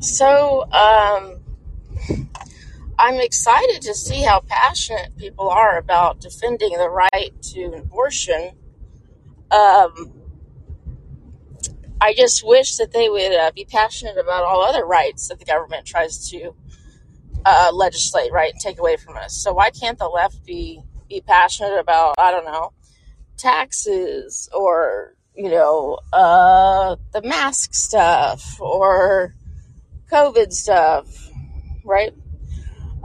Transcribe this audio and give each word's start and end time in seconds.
So, 0.00 0.70
um, 0.72 1.40
I'm 2.98 3.20
excited 3.20 3.82
to 3.82 3.94
see 3.94 4.22
how 4.22 4.40
passionate 4.46 5.16
people 5.16 5.48
are 5.48 5.78
about 5.78 6.20
defending 6.20 6.76
the 6.76 6.88
right 6.88 7.32
to 7.54 7.72
abortion. 7.74 8.52
Um, 9.50 10.12
I 12.00 12.14
just 12.14 12.46
wish 12.46 12.76
that 12.76 12.92
they 12.92 13.08
would 13.08 13.32
uh, 13.32 13.52
be 13.54 13.64
passionate 13.64 14.18
about 14.18 14.44
all 14.44 14.62
other 14.62 14.84
rights 14.84 15.28
that 15.28 15.38
the 15.38 15.44
government 15.44 15.86
tries 15.86 16.30
to 16.30 16.54
uh, 17.44 17.70
legislate, 17.72 18.32
right, 18.32 18.52
and 18.52 18.60
take 18.60 18.78
away 18.78 18.96
from 18.96 19.16
us. 19.16 19.34
So 19.34 19.52
why 19.52 19.70
can't 19.70 19.98
the 19.98 20.08
left 20.08 20.44
be 20.44 20.82
be 21.08 21.20
passionate 21.20 21.78
about 21.78 22.14
I 22.18 22.30
don't 22.30 22.44
know 22.44 22.72
taxes 23.36 24.48
or 24.52 25.16
you 25.44 25.50
know 25.50 25.98
uh, 26.12 26.96
the 27.12 27.22
mask 27.22 27.74
stuff 27.74 28.60
or 28.60 29.34
COVID 30.10 30.52
stuff, 30.52 31.30
right? 31.84 32.12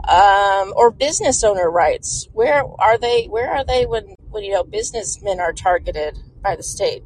Um, 0.08 0.72
or 0.76 0.90
business 0.90 1.42
owner 1.42 1.70
rights. 1.70 2.28
Where 2.32 2.62
are 2.78 2.98
they? 2.98 3.24
Where 3.24 3.50
are 3.50 3.64
they 3.64 3.86
when 3.86 4.14
when 4.30 4.44
you 4.44 4.52
know 4.52 4.64
businessmen 4.64 5.40
are 5.40 5.52
targeted 5.52 6.18
by 6.42 6.56
the 6.56 6.62
state? 6.62 7.02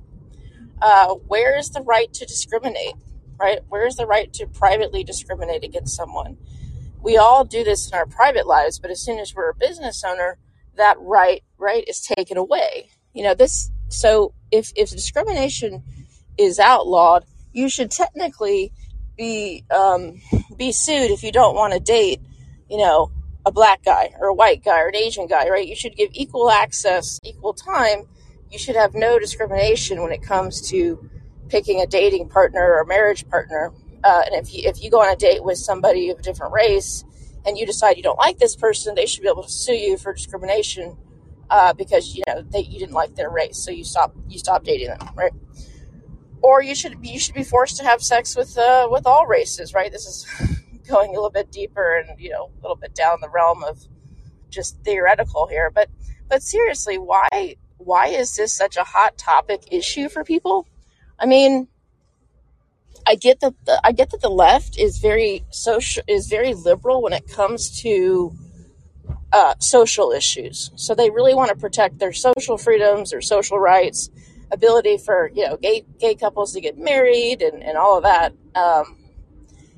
Uh, 0.82 1.14
where 1.14 1.58
is 1.58 1.70
the 1.70 1.82
right 1.82 2.12
to 2.14 2.26
discriminate? 2.26 2.94
Right? 3.38 3.60
Where 3.68 3.86
is 3.86 3.96
the 3.96 4.06
right 4.06 4.32
to 4.34 4.46
privately 4.46 5.02
discriminate 5.02 5.64
against 5.64 5.96
someone? 5.96 6.36
we 7.02 7.16
all 7.16 7.44
do 7.44 7.64
this 7.64 7.88
in 7.88 7.94
our 7.94 8.06
private 8.06 8.46
lives, 8.46 8.78
but 8.78 8.90
as 8.90 9.00
soon 9.00 9.18
as 9.18 9.34
we're 9.34 9.50
a 9.50 9.54
business 9.54 10.04
owner, 10.04 10.38
that 10.76 10.96
right 11.00 11.42
right 11.58 11.84
is 11.88 12.00
taken 12.00 12.36
away. 12.36 12.90
You 13.12 13.24
know, 13.24 13.34
this 13.34 13.70
so 13.88 14.34
if 14.50 14.72
if 14.76 14.90
discrimination 14.90 15.82
is 16.38 16.58
outlawed, 16.58 17.24
you 17.52 17.68
should 17.68 17.90
technically 17.90 18.72
be 19.16 19.64
um, 19.70 20.20
be 20.56 20.72
sued 20.72 21.10
if 21.10 21.22
you 21.22 21.32
don't 21.32 21.54
want 21.54 21.72
to 21.72 21.80
date, 21.80 22.20
you 22.68 22.78
know, 22.78 23.10
a 23.44 23.52
black 23.52 23.84
guy 23.84 24.14
or 24.18 24.28
a 24.28 24.34
white 24.34 24.64
guy 24.64 24.80
or 24.80 24.88
an 24.88 24.96
Asian 24.96 25.26
guy, 25.26 25.48
right? 25.48 25.66
You 25.66 25.76
should 25.76 25.96
give 25.96 26.10
equal 26.12 26.50
access, 26.50 27.18
equal 27.22 27.54
time. 27.54 28.06
You 28.50 28.58
should 28.58 28.76
have 28.76 28.94
no 28.94 29.18
discrimination 29.18 30.02
when 30.02 30.12
it 30.12 30.22
comes 30.22 30.68
to 30.70 31.08
picking 31.48 31.80
a 31.80 31.86
dating 31.86 32.28
partner 32.28 32.60
or 32.60 32.80
a 32.80 32.86
marriage 32.86 33.28
partner. 33.28 33.72
Uh, 34.02 34.22
and 34.26 34.34
if 34.34 34.54
you, 34.54 34.62
if 34.68 34.82
you 34.82 34.90
go 34.90 35.02
on 35.02 35.12
a 35.12 35.16
date 35.16 35.44
with 35.44 35.58
somebody 35.58 36.10
of 36.10 36.18
a 36.18 36.22
different 36.22 36.52
race 36.52 37.04
and 37.44 37.58
you 37.58 37.66
decide 37.66 37.96
you 37.96 38.02
don't 38.02 38.18
like 38.18 38.38
this 38.38 38.56
person, 38.56 38.94
they 38.94 39.06
should 39.06 39.22
be 39.22 39.28
able 39.28 39.42
to 39.42 39.50
sue 39.50 39.74
you 39.74 39.96
for 39.96 40.12
discrimination 40.14 40.96
uh, 41.50 41.72
because 41.72 42.14
you 42.14 42.22
know 42.26 42.42
they, 42.42 42.60
you 42.60 42.78
didn't 42.78 42.94
like 42.94 43.14
their 43.16 43.30
race, 43.30 43.58
so 43.58 43.70
you 43.70 43.84
stop 43.84 44.14
you 44.28 44.38
stop 44.38 44.64
dating 44.64 44.88
them, 44.88 44.98
right? 45.14 45.32
Or 46.42 46.62
you 46.62 46.74
should 46.74 47.04
you 47.04 47.18
should 47.18 47.34
be 47.34 47.44
forced 47.44 47.76
to 47.78 47.84
have 47.84 48.02
sex 48.02 48.36
with 48.36 48.56
uh, 48.56 48.88
with 48.90 49.06
all 49.06 49.26
races, 49.26 49.74
right? 49.74 49.90
This 49.90 50.06
is 50.06 50.26
going 50.88 51.10
a 51.10 51.12
little 51.12 51.30
bit 51.30 51.50
deeper 51.50 51.96
and 51.96 52.18
you 52.18 52.30
know 52.30 52.50
a 52.58 52.62
little 52.62 52.76
bit 52.76 52.94
down 52.94 53.18
the 53.20 53.28
realm 53.28 53.62
of 53.64 53.84
just 54.48 54.78
theoretical 54.84 55.46
here, 55.46 55.70
but 55.70 55.88
but 56.28 56.42
seriously, 56.42 56.96
why 56.96 57.56
why 57.78 58.06
is 58.06 58.36
this 58.36 58.52
such 58.52 58.76
a 58.76 58.84
hot 58.84 59.18
topic 59.18 59.62
issue 59.70 60.08
for 60.08 60.22
people? 60.22 60.66
I 61.18 61.26
mean, 61.26 61.68
I 63.06 63.16
get 63.16 63.40
that 63.40 63.54
the, 63.64 63.80
I 63.84 63.92
get 63.92 64.10
that 64.10 64.20
the 64.20 64.30
left 64.30 64.78
is 64.78 64.98
very 64.98 65.44
social 65.50 66.02
is 66.06 66.28
very 66.28 66.54
liberal 66.54 67.02
when 67.02 67.12
it 67.12 67.28
comes 67.28 67.80
to 67.82 68.32
uh, 69.32 69.54
social 69.58 70.12
issues. 70.12 70.70
So 70.76 70.94
they 70.94 71.10
really 71.10 71.34
want 71.34 71.50
to 71.50 71.56
protect 71.56 71.98
their 71.98 72.12
social 72.12 72.58
freedoms, 72.58 73.10
their 73.10 73.20
social 73.20 73.58
rights, 73.58 74.10
ability 74.50 74.98
for 74.98 75.30
you 75.34 75.46
know 75.46 75.56
gay 75.56 75.84
gay 75.98 76.14
couples 76.14 76.52
to 76.54 76.60
get 76.60 76.78
married, 76.78 77.42
and 77.42 77.62
and 77.62 77.76
all 77.76 77.96
of 77.96 78.02
that. 78.04 78.32
Um, 78.54 78.96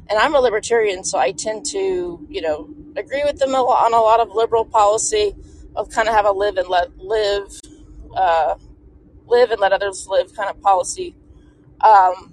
and 0.08 0.19
I'm 0.19 0.34
a 0.34 0.41
libertarian, 0.41 1.05
so 1.05 1.19
I 1.19 1.33
tend 1.33 1.67
to 1.67 2.27
you 2.28 2.42
know 2.42 2.69
agree 2.97 3.23
with 3.25 3.39
them 3.39 3.55
on 3.55 3.92
a 3.95 4.00
lot 4.00 4.20
of 4.20 4.34
liberal 4.34 4.64
policy 4.64 5.35
of 5.74 5.91
kind 5.91 6.08
of 6.08 6.14
have 6.14 6.27
a 6.27 6.33
live 6.33 6.57
and 6.57 6.68
let 6.68 6.96
live, 6.98 7.61
uh, 8.14 8.55
live 9.27 9.51
and 9.51 9.61
let 9.61 9.73
others 9.73 10.07
live 10.08 10.35
kind 10.35 10.51
of 10.51 10.61
policy. 10.61 11.14
Um, 11.80 12.33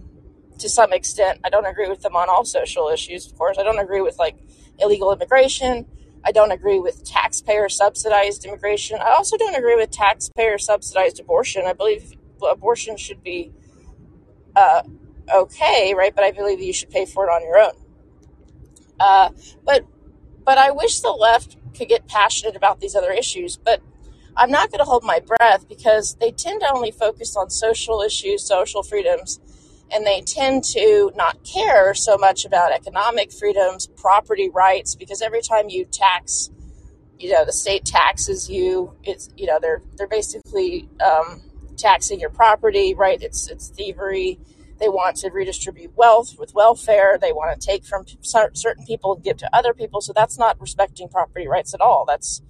to 0.59 0.69
some 0.69 0.93
extent. 0.93 1.39
I 1.43 1.49
don't 1.49 1.65
agree 1.65 1.87
with 1.87 2.01
them 2.01 2.15
on 2.15 2.29
all 2.29 2.45
social 2.45 2.89
issues, 2.89 3.25
of 3.25 3.37
course. 3.37 3.57
I 3.57 3.63
don't 3.63 3.79
agree 3.79 4.01
with 4.01 4.19
like 4.19 4.37
illegal 4.79 5.11
immigration. 5.11 5.85
I 6.23 6.31
don't 6.31 6.51
agree 6.51 6.79
with 6.79 7.03
taxpayer 7.03 7.69
subsidized 7.69 8.45
immigration. 8.45 8.99
I 9.01 9.11
also 9.11 9.37
don't 9.37 9.55
agree 9.55 9.75
with 9.75 9.91
taxpayer 9.91 10.57
subsidized 10.57 11.19
abortion. 11.19 11.63
I 11.65 11.73
believe 11.73 12.13
abortion 12.41 12.97
should 12.97 13.23
be 13.23 13.51
uh, 14.55 14.83
okay, 15.33 15.93
right? 15.95 16.13
But 16.13 16.23
I 16.23 16.31
believe 16.31 16.59
you 16.59 16.73
should 16.73 16.89
pay 16.89 17.05
for 17.05 17.25
it 17.25 17.29
on 17.29 17.43
your 17.43 17.57
own. 17.57 17.71
Uh, 18.99 19.29
but 19.63 19.85
but 20.43 20.57
I 20.57 20.71
wish 20.71 20.99
the 20.99 21.11
left 21.11 21.57
could 21.75 21.87
get 21.87 22.07
passionate 22.07 22.55
about 22.55 22.79
these 22.79 22.95
other 22.95 23.11
issues. 23.11 23.57
But 23.57 23.81
I'm 24.35 24.51
not 24.51 24.71
going 24.71 24.79
to 24.79 24.85
hold 24.85 25.03
my 25.03 25.19
breath 25.19 25.67
because 25.67 26.15
they 26.15 26.31
tend 26.31 26.61
to 26.61 26.73
only 26.73 26.91
focus 26.91 27.35
on 27.35 27.49
social 27.49 28.01
issues, 28.01 28.43
social 28.43 28.83
freedoms, 28.83 29.39
and 29.91 30.05
they 30.05 30.21
tend 30.21 30.63
to 30.63 31.11
not 31.15 31.43
care 31.43 31.93
so 31.93 32.17
much 32.17 32.45
about 32.45 32.71
economic 32.71 33.31
freedoms, 33.31 33.87
property 33.87 34.49
rights, 34.49 34.95
because 34.95 35.21
every 35.21 35.41
time 35.41 35.69
you 35.69 35.85
tax, 35.85 36.49
you 37.17 37.31
know, 37.31 37.43
the 37.45 37.53
state 37.53 37.85
taxes 37.85 38.49
you. 38.49 38.93
It's 39.03 39.29
you 39.35 39.45
know 39.45 39.59
they're 39.61 39.81
they're 39.97 40.07
basically 40.07 40.89
um, 41.05 41.41
taxing 41.77 42.19
your 42.19 42.29
property, 42.29 42.93
right? 42.93 43.21
It's 43.21 43.49
it's 43.49 43.69
thievery. 43.69 44.39
They 44.79 44.87
want 44.87 45.17
to 45.17 45.29
redistribute 45.29 45.91
wealth 45.97 46.39
with 46.39 46.53
welfare. 46.53 47.17
They 47.19 47.33
want 47.33 47.59
to 47.59 47.67
take 47.67 47.83
from 47.83 48.05
certain 48.21 48.85
people 48.85 49.15
and 49.15 49.23
give 49.23 49.35
to 49.37 49.49
other 49.53 49.73
people. 49.73 49.99
So 49.99 50.13
that's 50.13 50.37
not 50.37 50.59
respecting 50.61 51.09
property 51.09 51.47
rights 51.47 51.73
at 51.73 51.81
all. 51.81 52.05
That's 52.07 52.41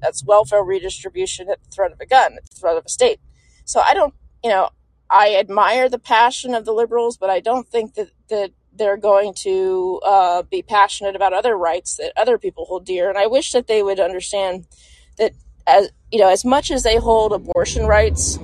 that's 0.00 0.24
welfare 0.24 0.62
redistribution 0.62 1.48
at 1.48 1.62
the 1.62 1.70
threat 1.70 1.92
of 1.92 2.00
a 2.00 2.06
gun, 2.06 2.34
at 2.36 2.50
the 2.50 2.56
threat 2.56 2.76
of 2.76 2.84
a 2.84 2.88
state. 2.88 3.20
So 3.64 3.80
I 3.80 3.94
don't, 3.94 4.14
you 4.42 4.50
know, 4.50 4.70
I 5.10 5.34
admire 5.34 5.88
the 5.88 5.98
passion 5.98 6.54
of 6.54 6.64
the 6.64 6.72
liberals, 6.72 7.16
but 7.16 7.30
I 7.30 7.40
don't 7.40 7.68
think 7.68 7.94
that, 7.94 8.10
that 8.28 8.52
they're 8.72 8.96
going 8.96 9.34
to 9.34 10.00
uh, 10.04 10.42
be 10.42 10.62
passionate 10.62 11.16
about 11.16 11.32
other 11.32 11.56
rights 11.56 11.96
that 11.96 12.12
other 12.16 12.38
people 12.38 12.64
hold 12.66 12.86
dear. 12.86 13.08
And 13.08 13.18
I 13.18 13.26
wish 13.26 13.52
that 13.52 13.66
they 13.66 13.82
would 13.82 13.98
understand 13.98 14.66
that 15.18 15.32
as 15.66 15.90
you 16.10 16.18
know, 16.18 16.28
as 16.28 16.44
much 16.44 16.70
as 16.70 16.82
they 16.82 16.96
hold 16.96 17.32
abortion 17.32 17.86
rights, 17.86 18.38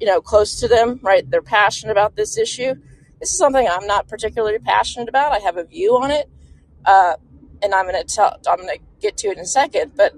you 0.00 0.06
know, 0.06 0.20
close 0.20 0.60
to 0.60 0.68
them, 0.68 1.00
right? 1.02 1.28
They're 1.28 1.42
passionate 1.42 1.92
about 1.92 2.16
this 2.16 2.36
issue. 2.36 2.74
This 3.20 3.32
is 3.32 3.38
something 3.38 3.66
I'm 3.66 3.86
not 3.86 4.08
particularly 4.08 4.58
passionate 4.58 5.08
about. 5.08 5.32
I 5.32 5.38
have 5.38 5.56
a 5.56 5.64
view 5.64 5.96
on 5.96 6.10
it, 6.10 6.28
uh, 6.84 7.14
and 7.62 7.74
I'm 7.74 7.86
going 7.88 8.00
to 8.00 8.14
tell. 8.14 8.36
I'm 8.48 8.58
going 8.58 8.76
to 8.76 8.80
get 9.00 9.16
to 9.18 9.28
it 9.28 9.36
in 9.36 9.44
a 9.44 9.46
second. 9.46 9.92
But 9.96 10.14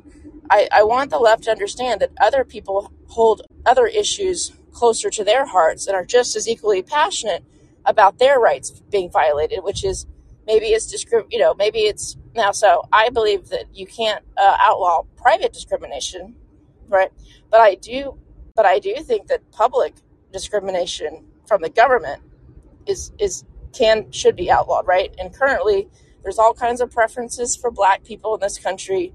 I, 0.50 0.68
I 0.72 0.82
want 0.82 1.10
the 1.10 1.18
left 1.18 1.44
to 1.44 1.50
understand 1.50 2.00
that 2.00 2.10
other 2.20 2.44
people 2.44 2.92
hold 3.06 3.42
other 3.64 3.86
issues 3.86 4.52
closer 4.80 5.10
to 5.10 5.22
their 5.22 5.44
hearts 5.44 5.86
and 5.86 5.94
are 5.94 6.06
just 6.06 6.34
as 6.36 6.48
equally 6.48 6.82
passionate 6.82 7.44
about 7.84 8.18
their 8.18 8.40
rights 8.40 8.70
being 8.90 9.10
violated, 9.10 9.60
which 9.62 9.84
is 9.84 10.06
maybe 10.46 10.68
it's 10.68 10.86
discrim- 10.92 11.26
you 11.30 11.38
know 11.38 11.52
maybe 11.54 11.80
it's 11.80 12.16
now. 12.34 12.50
So 12.50 12.88
I 12.90 13.10
believe 13.10 13.50
that 13.50 13.66
you 13.74 13.86
can't 13.86 14.24
uh, 14.38 14.56
outlaw 14.58 15.02
private 15.18 15.52
discrimination, 15.52 16.34
right? 16.88 17.12
But 17.50 17.60
I 17.60 17.74
do, 17.74 18.18
but 18.56 18.64
I 18.64 18.78
do 18.78 18.94
think 19.02 19.26
that 19.26 19.42
public 19.52 19.92
discrimination 20.32 21.26
from 21.46 21.60
the 21.60 21.68
government 21.68 22.22
is 22.86 23.12
is 23.18 23.44
can 23.74 24.10
should 24.10 24.34
be 24.34 24.50
outlawed, 24.50 24.86
right? 24.86 25.14
And 25.18 25.34
currently, 25.34 25.88
there's 26.22 26.38
all 26.38 26.54
kinds 26.54 26.80
of 26.80 26.90
preferences 26.90 27.54
for 27.54 27.70
Black 27.70 28.02
people 28.02 28.34
in 28.34 28.40
this 28.40 28.58
country, 28.58 29.12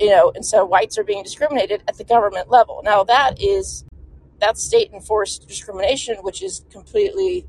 you 0.00 0.08
know, 0.08 0.32
and 0.34 0.44
so 0.44 0.64
whites 0.64 0.96
are 0.96 1.04
being 1.04 1.22
discriminated 1.22 1.82
at 1.86 1.98
the 1.98 2.04
government 2.04 2.50
level. 2.50 2.80
Now 2.82 3.04
that 3.04 3.42
is 3.42 3.84
that's 4.42 4.62
state 4.62 4.90
enforced 4.92 5.46
discrimination, 5.46 6.16
which 6.22 6.42
is 6.42 6.64
completely 6.70 7.46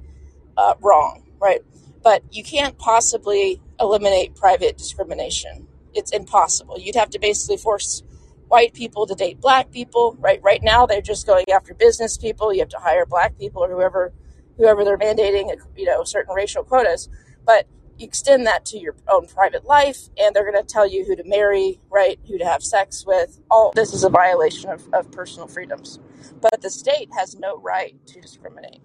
uh, 0.56 0.76
wrong, 0.80 1.24
right? 1.42 1.62
But 2.04 2.24
you 2.32 2.44
can't 2.44 2.78
possibly 2.78 3.60
eliminate 3.80 4.36
private 4.36 4.78
discrimination. 4.78 5.68
It's 5.96 6.12
impossible. 6.12 6.80
You'd 6.80 6.96
have 6.96 7.10
to 7.10 7.20
basically 7.20 7.58
force 7.58 8.04
white 8.48 8.76
people 8.76 9.08
to 9.08 9.16
date 9.16 9.42
black 9.42 9.72
people, 9.72 10.16
right? 10.20 10.40
Right 10.44 10.62
now, 10.62 10.86
they're 10.86 11.02
just 11.02 11.26
going 11.26 11.46
after 11.52 11.74
business 11.74 12.16
people. 12.16 12.54
You 12.54 12.60
have 12.60 12.70
to 12.70 12.78
hire 12.78 13.08
black 13.08 13.40
people 13.40 13.64
or 13.64 13.70
whoever, 13.70 14.14
whoever 14.58 14.86
they're 14.86 14.98
mandating, 14.98 15.52
you 15.76 15.86
know, 15.86 16.04
certain 16.04 16.36
racial 16.36 16.64
quotas. 16.64 17.10
But 17.44 17.68
you 17.98 18.06
extend 18.06 18.46
that 18.46 18.66
to 18.66 18.78
your 18.78 18.96
own 19.08 19.26
private 19.28 19.66
life, 19.66 20.10
and 20.18 20.36
they're 20.36 20.50
going 20.50 20.64
to 20.64 20.68
tell 20.68 20.88
you 20.88 21.06
who 21.06 21.16
to 21.16 21.24
marry, 21.24 21.80
right? 21.90 22.20
Who 22.28 22.38
to 22.38 22.46
have 22.46 22.62
sex 22.62 23.04
with. 23.06 23.40
All 23.50 23.72
this 23.76 23.94
is 23.94 24.04
a 24.04 24.10
violation 24.10 24.70
of, 24.70 24.88
of 24.94 25.12
personal 25.12 25.48
freedoms. 25.48 26.00
But 26.42 26.62
the 26.62 26.70
state 26.70 27.10
has 27.18 27.36
no 27.36 27.58
right 27.60 27.96
to 28.08 28.22
discriminate. 28.22 28.82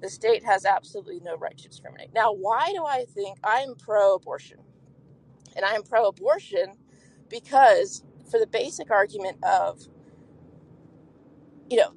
The 0.00 0.10
state 0.10 0.44
has 0.44 0.64
absolutely 0.64 1.20
no 1.20 1.36
right 1.36 1.56
to 1.56 1.68
discriminate. 1.68 2.12
Now, 2.14 2.32
why 2.32 2.72
do 2.72 2.84
I 2.84 3.04
think 3.14 3.38
I'm 3.44 3.74
pro 3.74 4.16
abortion? 4.16 4.58
And 5.56 5.64
I'm 5.64 5.82
pro 5.82 6.08
abortion 6.08 6.74
because, 7.28 8.04
for 8.30 8.38
the 8.38 8.46
basic 8.46 8.90
argument 8.90 9.38
of, 9.44 9.86
you 11.70 11.78
know, 11.78 11.94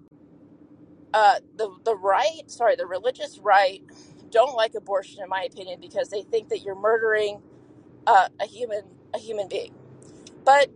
uh, 1.14 1.40
the, 1.58 1.70
the 1.86 1.96
right, 1.96 2.44
sorry, 2.48 2.76
the 2.76 2.86
religious 2.86 3.40
right 3.40 3.82
don't 4.32 4.56
like 4.56 4.76
abortion, 4.76 5.22
in 5.24 5.30
my 5.30 5.44
opinion, 5.44 5.80
because 5.82 6.10
they 6.10 6.22
think 6.24 6.50
that 6.50 6.62
you're 6.62 6.80
murdering 6.80 7.42
uh, 8.08 8.30
a 8.40 8.46
human 8.46 8.84
a 9.14 9.20
human 9.20 9.48
being. 9.48 9.74
But 10.46 10.70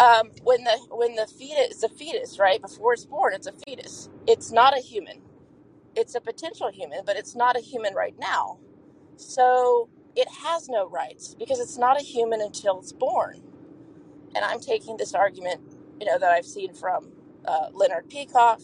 um, 0.00 0.30
when 0.44 0.64
the 0.64 0.78
when 0.90 1.16
the 1.16 1.26
fetus 1.26 1.72
it's 1.72 1.84
a 1.84 1.88
fetus, 1.90 2.38
right 2.38 2.60
before 2.62 2.94
it's 2.94 3.06
born, 3.06 3.34
it's 3.34 3.46
a 3.48 3.52
fetus. 3.52 4.08
It's 4.26 4.52
not 4.52 4.76
a 4.76 4.80
human. 4.80 5.22
It's 5.96 6.14
a 6.14 6.20
potential 6.20 6.70
human, 6.72 7.00
but 7.06 7.16
it's 7.16 7.36
not 7.36 7.56
a 7.56 7.60
human 7.60 7.94
right 7.94 8.14
now. 8.18 8.58
So 9.16 9.90
it 10.16 10.28
has 10.44 10.68
no 10.68 10.88
rights 10.88 11.34
because 11.38 11.60
it's 11.60 11.78
not 11.78 12.00
a 12.00 12.04
human 12.04 12.40
until 12.42 12.78
it's 12.80 12.92
born. 12.92 13.36
and 14.34 14.44
I'm 14.44 14.60
taking 14.60 14.96
this 14.96 15.14
argument, 15.14 15.60
you 16.00 16.06
know, 16.06 16.18
that 16.18 16.30
I've 16.30 16.46
seen 16.46 16.74
from 16.74 17.12
uh, 17.46 17.68
Leonard 17.72 18.10
Peikoff. 18.10 18.62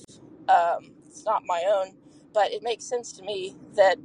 Um, 0.49 0.93
it's 1.07 1.25
not 1.25 1.43
my 1.47 1.65
own, 1.69 1.97
but 2.33 2.53
it 2.53 2.63
makes 2.63 2.85
sense 2.85 3.13
to 3.15 3.23
me 3.23 3.57
that 3.77 3.99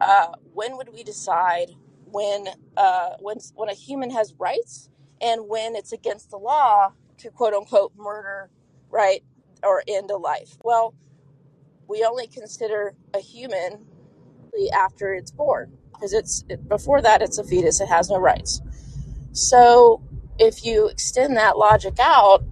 uh, 0.00 0.28
when 0.54 0.76
would 0.76 0.90
we 0.92 1.02
decide 1.02 1.72
when 2.06 2.48
uh, 2.76 3.10
when 3.20 3.38
when 3.56 3.68
a 3.68 3.74
human 3.74 4.10
has 4.10 4.34
rights 4.38 4.90
and 5.20 5.48
when 5.48 5.74
it's 5.74 5.92
against 5.92 6.30
the 6.30 6.36
law 6.36 6.92
to 7.18 7.30
quote 7.30 7.54
unquote 7.54 7.92
murder, 7.96 8.50
right, 8.90 9.22
or 9.62 9.82
end 9.88 10.10
a 10.10 10.16
life? 10.16 10.56
Well, 10.62 10.94
we 11.88 12.04
only 12.04 12.26
consider 12.26 12.94
a 13.14 13.20
human 13.20 13.86
after 14.74 15.14
it's 15.14 15.30
born 15.30 15.76
because 15.92 16.12
it's 16.12 16.42
before 16.68 17.02
that 17.02 17.22
it's 17.22 17.38
a 17.38 17.44
fetus. 17.44 17.80
It 17.80 17.88
has 17.88 18.10
no 18.10 18.18
rights. 18.18 18.60
So 19.32 20.02
if 20.38 20.64
you 20.64 20.88
extend 20.88 21.36
that 21.36 21.58
logic 21.58 21.98
out, 21.98 22.44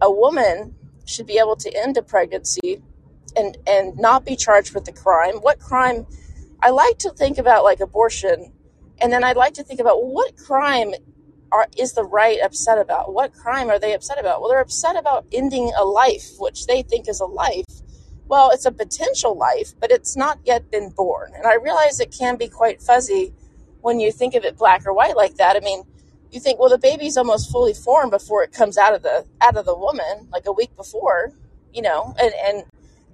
a 0.00 0.10
woman 0.10 0.74
should 1.04 1.26
be 1.26 1.38
able 1.38 1.56
to 1.56 1.76
end 1.76 1.96
a 1.96 2.02
pregnancy 2.02 2.82
and 3.36 3.56
and 3.66 3.96
not 3.98 4.24
be 4.24 4.36
charged 4.36 4.74
with 4.74 4.84
the 4.84 4.92
crime. 4.92 5.36
What 5.36 5.58
crime? 5.58 6.06
I 6.62 6.70
like 6.70 6.98
to 6.98 7.10
think 7.10 7.38
about 7.38 7.64
like 7.64 7.80
abortion, 7.80 8.52
and 9.00 9.12
then 9.12 9.24
I'd 9.24 9.36
like 9.36 9.54
to 9.54 9.64
think 9.64 9.80
about 9.80 10.02
well, 10.02 10.12
what 10.12 10.36
crime 10.36 10.92
are 11.52 11.66
is 11.76 11.92
the 11.92 12.04
right 12.04 12.38
upset 12.40 12.78
about? 12.78 13.12
What 13.12 13.32
crime 13.32 13.70
are 13.70 13.78
they 13.78 13.94
upset 13.94 14.18
about? 14.18 14.40
Well, 14.40 14.50
they're 14.50 14.60
upset 14.60 14.96
about 14.96 15.26
ending 15.32 15.72
a 15.78 15.84
life, 15.84 16.30
which 16.38 16.66
they 16.66 16.82
think 16.82 17.08
is 17.08 17.20
a 17.20 17.26
life. 17.26 17.64
Well, 18.28 18.50
it's 18.50 18.64
a 18.64 18.72
potential 18.72 19.36
life, 19.36 19.72
but 19.80 19.90
it's 19.90 20.16
not 20.16 20.38
yet 20.44 20.70
been 20.70 20.90
born. 20.90 21.32
And 21.34 21.46
I 21.46 21.54
realize 21.54 21.98
it 21.98 22.14
can 22.16 22.36
be 22.36 22.48
quite 22.48 22.80
fuzzy 22.80 23.34
when 23.80 23.98
you 23.98 24.12
think 24.12 24.34
of 24.34 24.44
it 24.44 24.56
black 24.56 24.86
or 24.86 24.92
white 24.92 25.16
like 25.16 25.34
that. 25.36 25.56
I 25.56 25.60
mean, 25.60 25.82
you 26.30 26.38
think, 26.38 26.60
well, 26.60 26.68
the 26.68 26.78
baby's 26.78 27.16
almost 27.16 27.50
fully 27.50 27.74
formed 27.74 28.12
before 28.12 28.44
it 28.44 28.52
comes 28.52 28.78
out 28.78 28.94
of 28.94 29.02
the 29.02 29.26
out 29.40 29.56
of 29.56 29.66
the 29.66 29.76
woman, 29.76 30.28
like 30.32 30.46
a 30.46 30.52
week 30.52 30.74
before, 30.76 31.32
you 31.72 31.82
know, 31.82 32.14
and 32.20 32.32
and 32.44 32.64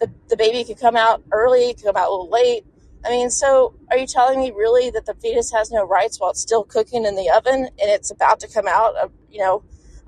the 0.01 0.11
the 0.29 0.37
baby 0.37 0.65
could 0.65 0.79
come 0.79 0.97
out 0.97 1.23
early, 1.33 1.73
could 1.75 1.85
come 1.85 1.97
out 1.97 2.09
a 2.09 2.11
little 2.11 2.31
late. 2.31 2.67
I 3.07 3.11
mean, 3.11 3.31
so 3.31 3.75
are 3.91 3.97
you 3.97 4.07
telling 4.07 4.41
me 4.41 4.51
really 4.51 4.91
that 4.91 5.07
the 5.07 5.15
fetus 5.15 5.53
has 5.53 5.71
no 5.71 5.85
rights 5.85 6.19
while 6.19 6.31
it's 6.31 6.41
still 6.41 6.65
cooking 6.65 7.05
in 7.05 7.15
the 7.15 7.31
oven 7.31 7.67
and 7.67 7.91
it's 7.91 8.11
about 8.11 8.41
to 8.41 8.49
come 8.49 8.67
out, 8.67 8.97
uh, 8.97 9.09
you 9.31 9.39
know, 9.39 9.63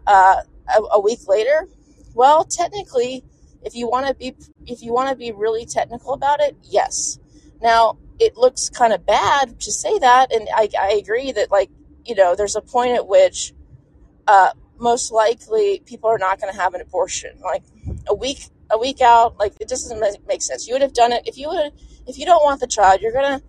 uh, 0.07 0.43
a, 0.77 0.83
a 0.93 1.01
week 1.01 1.21
later? 1.29 1.69
Well, 2.15 2.45
technically, 2.45 3.25
if 3.63 3.75
you 3.75 3.89
want 3.89 4.09
to 4.09 4.15
be 4.15 4.35
if 4.67 4.83
you 4.83 4.93
want 4.93 5.11
to 5.11 5.17
be 5.17 5.33
really 5.33 5.67
technical 5.67 6.13
about 6.13 6.41
it, 6.41 6.57
yes. 6.63 7.19
Now 7.63 7.99
it 8.19 8.37
looks 8.37 8.69
kind 8.69 8.93
of 8.93 9.07
bad 9.07 9.61
to 9.61 9.73
say 9.73 9.99
that, 10.01 10.33
and 10.33 10.49
I, 10.55 10.69
I 10.79 10.93
agree 10.95 11.33
that 11.33 11.51
like 11.51 11.71
you 12.09 12.15
know, 12.15 12.35
there's 12.35 12.57
a 12.57 12.63
point 12.63 12.93
at 12.93 13.07
which 13.07 13.53
uh, 14.27 14.51
most 14.79 15.13
likely 15.13 15.83
people 15.85 16.09
are 16.09 16.19
not 16.19 16.41
going 16.41 16.53
to 16.53 16.59
have 16.59 16.75
an 16.75 16.81
abortion. 16.81 17.39
Like 17.43 17.63
a 18.09 18.15
week, 18.15 18.49
a 18.71 18.79
week 18.79 19.01
out, 19.01 19.39
like 19.39 19.55
it 19.61 19.69
doesn't 19.69 20.01
make 20.27 20.43
sense. 20.43 20.67
You 20.67 20.75
would 20.75 20.83
have 20.83 20.95
done 20.95 21.13
it 21.13 21.23
if 21.27 21.37
you 21.37 21.49
would, 21.49 21.73
if 22.09 22.19
you 22.19 22.25
don't 22.25 22.43
want 22.43 22.61
the 22.61 22.67
child, 22.67 23.01
you're 23.01 23.13
gonna, 23.13 23.43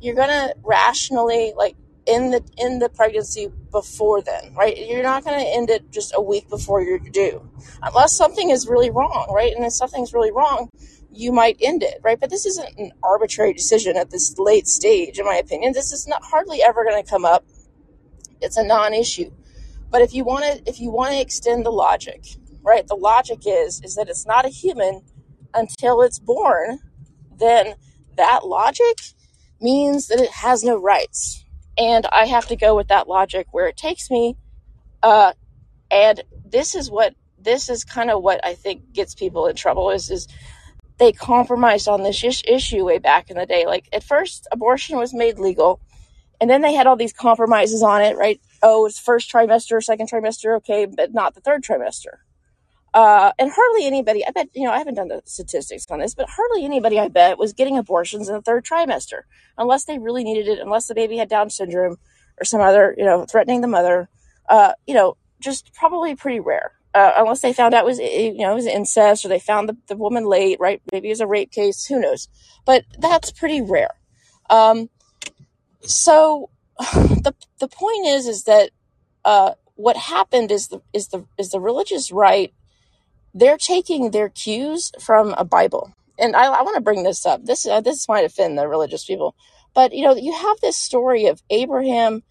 you're 0.00 0.14
gonna 0.14 0.54
rationally 0.62 1.52
like 1.56 1.76
in 2.06 2.30
the 2.30 2.42
in 2.58 2.78
the 2.78 2.88
pregnancy 2.88 3.48
before 3.70 4.22
then, 4.22 4.54
right? 4.54 4.76
You're 4.76 5.02
not 5.02 5.24
gonna 5.24 5.44
end 5.44 5.70
it 5.70 5.90
just 5.90 6.12
a 6.14 6.20
week 6.20 6.48
before 6.48 6.82
you're 6.82 6.98
due, 6.98 7.48
unless 7.82 8.16
something 8.16 8.50
is 8.50 8.68
really 8.68 8.90
wrong, 8.90 9.32
right? 9.34 9.54
And 9.54 9.64
if 9.64 9.72
something's 9.72 10.12
really 10.14 10.32
wrong, 10.32 10.68
you 11.12 11.32
might 11.32 11.56
end 11.60 11.82
it, 11.82 12.00
right? 12.02 12.18
But 12.18 12.30
this 12.30 12.46
isn't 12.46 12.78
an 12.78 12.92
arbitrary 13.02 13.52
decision 13.52 13.96
at 13.96 14.10
this 14.10 14.38
late 14.38 14.66
stage, 14.66 15.18
in 15.18 15.26
my 15.26 15.36
opinion. 15.36 15.72
This 15.72 15.92
is 15.92 16.06
not 16.06 16.22
hardly 16.24 16.62
ever 16.62 16.84
going 16.84 17.02
to 17.02 17.08
come 17.08 17.24
up 17.24 17.44
it's 18.40 18.56
a 18.56 18.64
non-issue. 18.64 19.30
But 19.90 20.02
if 20.02 20.14
you 20.14 20.24
want 20.24 20.44
to 20.44 20.68
if 20.68 20.80
you 20.80 20.90
want 20.90 21.12
to 21.12 21.20
extend 21.20 21.64
the 21.64 21.70
logic, 21.70 22.24
right? 22.62 22.86
The 22.86 22.96
logic 22.96 23.40
is 23.46 23.80
is 23.82 23.94
that 23.94 24.08
it's 24.08 24.26
not 24.26 24.44
a 24.44 24.48
human 24.48 25.02
until 25.54 26.02
it's 26.02 26.18
born, 26.18 26.80
then 27.38 27.74
that 28.16 28.46
logic 28.46 28.98
means 29.60 30.08
that 30.08 30.20
it 30.20 30.30
has 30.30 30.62
no 30.62 30.76
rights. 30.76 31.44
And 31.78 32.06
I 32.06 32.26
have 32.26 32.46
to 32.48 32.56
go 32.56 32.74
with 32.74 32.88
that 32.88 33.08
logic 33.08 33.48
where 33.50 33.66
it 33.66 33.76
takes 33.76 34.10
me. 34.10 34.36
Uh, 35.02 35.32
and 35.90 36.22
this 36.44 36.74
is 36.74 36.90
what 36.90 37.14
this 37.38 37.68
is 37.68 37.84
kind 37.84 38.10
of 38.10 38.22
what 38.22 38.44
I 38.44 38.54
think 38.54 38.92
gets 38.92 39.14
people 39.14 39.46
in 39.46 39.54
trouble 39.54 39.90
is 39.90 40.10
is 40.10 40.26
they 40.98 41.12
compromised 41.12 41.86
on 41.86 42.02
this 42.02 42.24
issue 42.24 42.84
way 42.84 42.98
back 42.98 43.30
in 43.30 43.36
the 43.36 43.46
day. 43.46 43.66
Like 43.66 43.88
at 43.92 44.02
first, 44.02 44.48
abortion 44.50 44.96
was 44.96 45.12
made 45.12 45.38
legal 45.38 45.80
and 46.40 46.50
then 46.50 46.60
they 46.60 46.74
had 46.74 46.86
all 46.86 46.96
these 46.96 47.12
compromises 47.12 47.82
on 47.82 48.02
it, 48.02 48.16
right? 48.16 48.40
Oh, 48.62 48.86
it's 48.86 48.98
first 48.98 49.32
trimester, 49.32 49.82
second 49.82 50.10
trimester, 50.10 50.56
okay, 50.58 50.86
but 50.86 51.14
not 51.14 51.34
the 51.34 51.40
third 51.40 51.62
trimester. 51.62 52.18
Uh, 52.96 53.30
and 53.38 53.52
hardly 53.54 53.86
anybody, 53.86 54.26
I 54.26 54.30
bet, 54.30 54.48
you 54.54 54.64
know, 54.64 54.72
I 54.72 54.78
haven't 54.78 54.94
done 54.94 55.08
the 55.08 55.20
statistics 55.26 55.84
on 55.90 55.98
this, 55.98 56.14
but 56.14 56.30
hardly 56.30 56.64
anybody, 56.64 56.98
I 56.98 57.08
bet, 57.08 57.36
was 57.36 57.52
getting 57.52 57.76
abortions 57.76 58.26
in 58.26 58.34
the 58.34 58.40
third 58.40 58.64
trimester, 58.64 59.24
unless 59.58 59.84
they 59.84 59.98
really 59.98 60.24
needed 60.24 60.48
it, 60.48 60.60
unless 60.60 60.86
the 60.86 60.94
baby 60.94 61.18
had 61.18 61.28
Down 61.28 61.50
syndrome 61.50 61.98
or 62.40 62.46
some 62.46 62.62
other, 62.62 62.94
you 62.96 63.04
know, 63.04 63.26
threatening 63.26 63.60
the 63.60 63.68
mother. 63.68 64.08
Uh, 64.48 64.72
you 64.86 64.94
know, 64.94 65.18
just 65.40 65.74
probably 65.74 66.16
pretty 66.16 66.40
rare. 66.40 66.72
Uh, 66.94 67.12
unless 67.18 67.42
they 67.42 67.52
found 67.52 67.74
out 67.74 67.84
it 67.84 67.86
was, 67.86 67.98
you 67.98 68.38
know, 68.38 68.52
it 68.52 68.54
was 68.54 68.66
incest 68.66 69.26
or 69.26 69.28
they 69.28 69.38
found 69.38 69.68
the, 69.68 69.76
the 69.88 69.96
woman 69.96 70.24
late, 70.24 70.58
right? 70.58 70.80
Maybe 70.90 71.08
it 71.08 71.12
was 71.12 71.20
a 71.20 71.26
rape 71.26 71.52
case, 71.52 71.84
who 71.84 72.00
knows? 72.00 72.28
But 72.64 72.86
that's 72.98 73.30
pretty 73.30 73.60
rare. 73.60 73.90
Um, 74.48 74.88
so 75.82 76.48
the 76.78 77.34
the 77.58 77.68
point 77.68 78.06
is 78.06 78.26
is 78.26 78.44
that 78.44 78.70
uh, 79.22 79.52
what 79.74 79.98
happened 79.98 80.50
is 80.50 80.68
the 80.68 80.80
is 80.94 81.08
the 81.08 81.26
is 81.36 81.50
the 81.50 81.60
religious 81.60 82.10
right 82.10 82.54
they're 83.36 83.58
taking 83.58 84.10
their 84.10 84.30
cues 84.30 84.92
from 85.00 85.34
a 85.36 85.44
Bible, 85.44 85.92
and 86.18 86.34
I, 86.34 86.46
I 86.46 86.62
want 86.62 86.76
to 86.76 86.80
bring 86.80 87.02
this 87.02 87.26
up. 87.26 87.44
This 87.44 87.66
uh, 87.66 87.80
this 87.80 88.08
might 88.08 88.24
offend 88.24 88.56
the 88.56 88.66
religious 88.66 89.04
people, 89.04 89.36
but 89.74 89.92
you 89.92 90.04
know 90.04 90.16
you 90.16 90.32
have 90.32 90.60
this 90.60 90.76
story 90.76 91.26
of 91.26 91.42
Abraham 91.50 92.22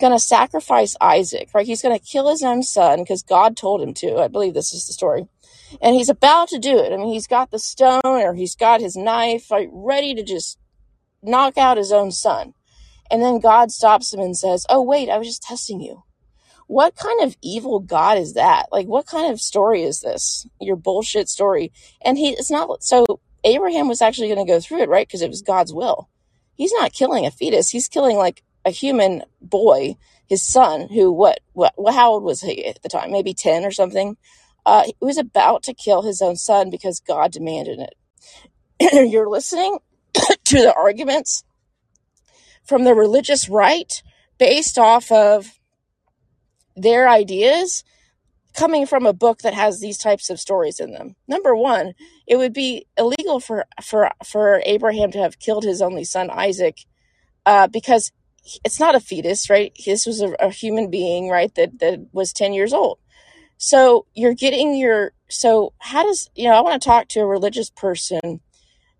going 0.00 0.12
to 0.12 0.18
sacrifice 0.18 0.96
Isaac, 1.00 1.50
right? 1.54 1.66
He's 1.66 1.82
going 1.82 1.96
to 1.96 2.04
kill 2.04 2.28
his 2.28 2.42
own 2.42 2.62
son 2.62 3.00
because 3.00 3.22
God 3.22 3.56
told 3.56 3.80
him 3.80 3.94
to. 3.94 4.16
I 4.18 4.28
believe 4.28 4.54
this 4.54 4.72
is 4.72 4.86
the 4.86 4.92
story. 4.92 5.28
And 5.80 5.94
he's 5.94 6.08
about 6.08 6.48
to 6.48 6.58
do 6.58 6.78
it. 6.78 6.92
I 6.92 6.96
mean, 6.96 7.12
he's 7.12 7.26
got 7.26 7.50
the 7.50 7.58
stone 7.58 8.00
or 8.04 8.34
he's 8.34 8.56
got 8.56 8.80
his 8.80 8.96
knife, 8.96 9.50
like 9.50 9.68
ready 9.72 10.14
to 10.14 10.22
just 10.22 10.58
knock 11.22 11.56
out 11.56 11.76
his 11.76 11.92
own 11.92 12.10
son. 12.10 12.54
And 13.10 13.22
then 13.22 13.38
God 13.38 13.70
stops 13.70 14.12
him 14.12 14.20
and 14.20 14.36
says, 14.36 14.66
Oh, 14.68 14.82
wait, 14.82 15.08
I 15.08 15.18
was 15.18 15.28
just 15.28 15.42
testing 15.42 15.80
you. 15.80 16.02
What 16.68 16.96
kind 16.96 17.22
of 17.22 17.36
evil 17.42 17.80
God 17.80 18.18
is 18.18 18.34
that? 18.34 18.66
Like, 18.70 18.86
what 18.86 19.06
kind 19.06 19.32
of 19.32 19.40
story 19.40 19.82
is 19.82 20.00
this? 20.00 20.46
Your 20.60 20.76
bullshit 20.76 21.28
story. 21.28 21.72
And 22.02 22.16
he, 22.16 22.30
it's 22.30 22.50
not, 22.50 22.84
so 22.84 23.20
Abraham 23.42 23.88
was 23.88 24.02
actually 24.02 24.28
going 24.28 24.46
to 24.46 24.52
go 24.52 24.60
through 24.60 24.82
it, 24.82 24.88
right? 24.88 25.06
Because 25.06 25.22
it 25.22 25.30
was 25.30 25.42
God's 25.42 25.72
will. 25.72 26.08
He's 26.54 26.72
not 26.72 26.92
killing 26.92 27.24
a 27.24 27.30
fetus. 27.30 27.70
He's 27.70 27.88
killing 27.88 28.16
like 28.16 28.42
a 28.64 28.70
human 28.70 29.24
boy, 29.40 29.96
his 30.26 30.42
son, 30.42 30.88
who, 30.88 31.10
what, 31.10 31.40
what, 31.54 31.72
how 31.94 32.12
old 32.12 32.22
was 32.22 32.42
he 32.42 32.66
at 32.66 32.82
the 32.82 32.88
time? 32.90 33.10
Maybe 33.10 33.32
10 33.32 33.64
or 33.64 33.70
something. 33.70 34.16
Uh, 34.66 34.84
he 34.84 34.94
was 35.00 35.16
about 35.16 35.62
to 35.62 35.72
kill 35.72 36.02
his 36.02 36.20
own 36.20 36.36
son 36.36 36.68
because 36.68 37.00
God 37.00 37.32
demanded 37.32 37.78
it. 37.80 37.94
You're 39.10 39.30
listening 39.30 39.78
to 40.12 40.56
the 40.58 40.74
arguments 40.74 41.44
from 42.62 42.84
the 42.84 42.94
religious 42.94 43.48
right 43.48 44.02
based 44.36 44.78
off 44.78 45.10
of 45.10 45.57
their 46.82 47.08
ideas 47.08 47.84
coming 48.54 48.86
from 48.86 49.06
a 49.06 49.12
book 49.12 49.38
that 49.38 49.54
has 49.54 49.80
these 49.80 49.98
types 49.98 50.30
of 50.30 50.40
stories 50.40 50.80
in 50.80 50.92
them. 50.92 51.14
Number 51.28 51.54
one, 51.54 51.94
it 52.26 52.36
would 52.36 52.52
be 52.52 52.86
illegal 52.96 53.40
for 53.40 53.66
for 53.82 54.10
for 54.24 54.62
Abraham 54.64 55.12
to 55.12 55.18
have 55.18 55.38
killed 55.38 55.64
his 55.64 55.80
only 55.80 56.04
son 56.04 56.30
Isaac, 56.30 56.78
uh, 57.46 57.68
because 57.68 58.10
it's 58.64 58.80
not 58.80 58.94
a 58.94 59.00
fetus, 59.00 59.50
right? 59.50 59.72
This 59.84 60.06
was 60.06 60.20
a, 60.20 60.32
a 60.40 60.50
human 60.50 60.90
being, 60.90 61.28
right? 61.28 61.54
That 61.54 61.78
that 61.80 62.06
was 62.12 62.32
ten 62.32 62.52
years 62.52 62.72
old. 62.72 62.98
So 63.58 64.06
you're 64.14 64.34
getting 64.34 64.76
your 64.76 65.12
so 65.28 65.72
how 65.78 66.04
does 66.04 66.30
you 66.34 66.48
know? 66.48 66.54
I 66.54 66.60
want 66.60 66.80
to 66.80 66.88
talk 66.88 67.08
to 67.08 67.20
a 67.20 67.26
religious 67.26 67.70
person 67.70 68.40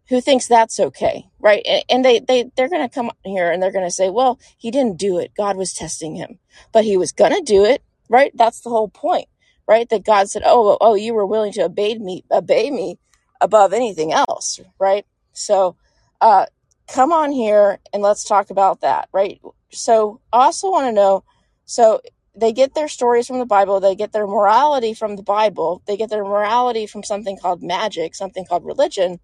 who 0.09 0.21
thinks 0.21 0.49
that's 0.49 0.81
okay, 0.81 1.27
right? 1.41 1.67
And 1.89 2.05
they 2.05 2.21
they 2.21 2.51
they're 2.57 2.69
going 2.69 2.89
to 2.89 2.95
come 2.95 3.11
here 3.25 3.51
and 3.51 3.63
they're 3.63 3.73
going 3.73 3.87
to 3.87 3.91
say, 3.91 4.11
"Well, 4.11 4.39
he 4.57 4.71
didn't 4.71 4.99
do 4.99 5.19
it. 5.19 5.33
God 5.37 5.57
was 5.57 5.73
testing 5.73 6.17
him." 6.17 6.39
But 6.73 6.85
he 6.85 6.97
was 6.97 7.13
going 7.13 7.33
to 7.35 7.43
do 7.43 7.65
it, 7.65 7.83
right? 8.09 8.33
That's 8.35 8.61
the 8.61 8.71
whole 8.71 8.89
point, 8.89 9.29
right? 9.69 9.89
That 9.89 10.05
God 10.05 10.31
said, 10.31 10.43
"Oh, 10.45 10.79
oh, 10.81 10.95
you 10.95 11.15
were 11.15 11.27
willing 11.27 11.53
to 11.55 11.65
obey 11.65 11.97
me, 11.99 12.25
obey 12.31 12.71
me 12.71 12.99
above 13.41 13.73
anything 13.73 14.13
else," 14.13 14.61
right? 14.79 15.07
So, 15.33 15.77
uh 16.21 16.47
come 16.89 17.13
on 17.13 17.33
here 17.33 17.79
and 17.93 18.03
let's 18.03 18.25
talk 18.25 18.51
about 18.51 18.81
that, 18.81 19.09
right? 19.13 19.41
So 19.71 20.21
I 20.33 20.47
also 20.47 20.71
want 20.71 20.89
to 20.89 20.93
know 20.93 21.25
so 21.67 22.01
they 22.35 22.53
get 22.53 22.75
their 22.75 22.89
stories 22.89 23.27
from 23.27 23.39
the 23.39 23.47
Bible, 23.47 23.81
they 23.81 23.95
get 23.95 24.13
their 24.13 24.27
morality 24.27 24.95
from 24.95 25.17
the 25.17 25.23
Bible, 25.23 25.83
they 25.87 25.97
get 25.97 26.11
their 26.11 26.25
morality 26.25 26.87
from 26.87 27.03
something 27.05 27.39
called 27.39 27.63
magic, 27.63 28.15
something 28.15 28.45
called 28.47 28.65
religion, 28.65 29.21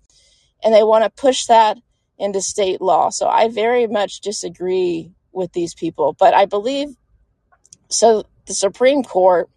and 0.63 0.75
they 0.75 0.83
want 0.83 1.05
to 1.05 1.11
push 1.11 1.47
that 1.47 1.79
into 2.19 2.41
state 2.41 2.81
law. 2.81 3.11
So 3.11 3.29
I 3.29 3.49
very 3.49 3.87
much 3.87 4.21
disagree 4.21 5.11
with 5.33 5.53
these 5.53 5.75
people, 5.75 6.15
but 6.19 6.35
I 6.35 6.47
believe 6.47 6.95
so 7.89 8.25
the 8.47 8.55
Supreme 8.55 9.03
Court 9.03 9.49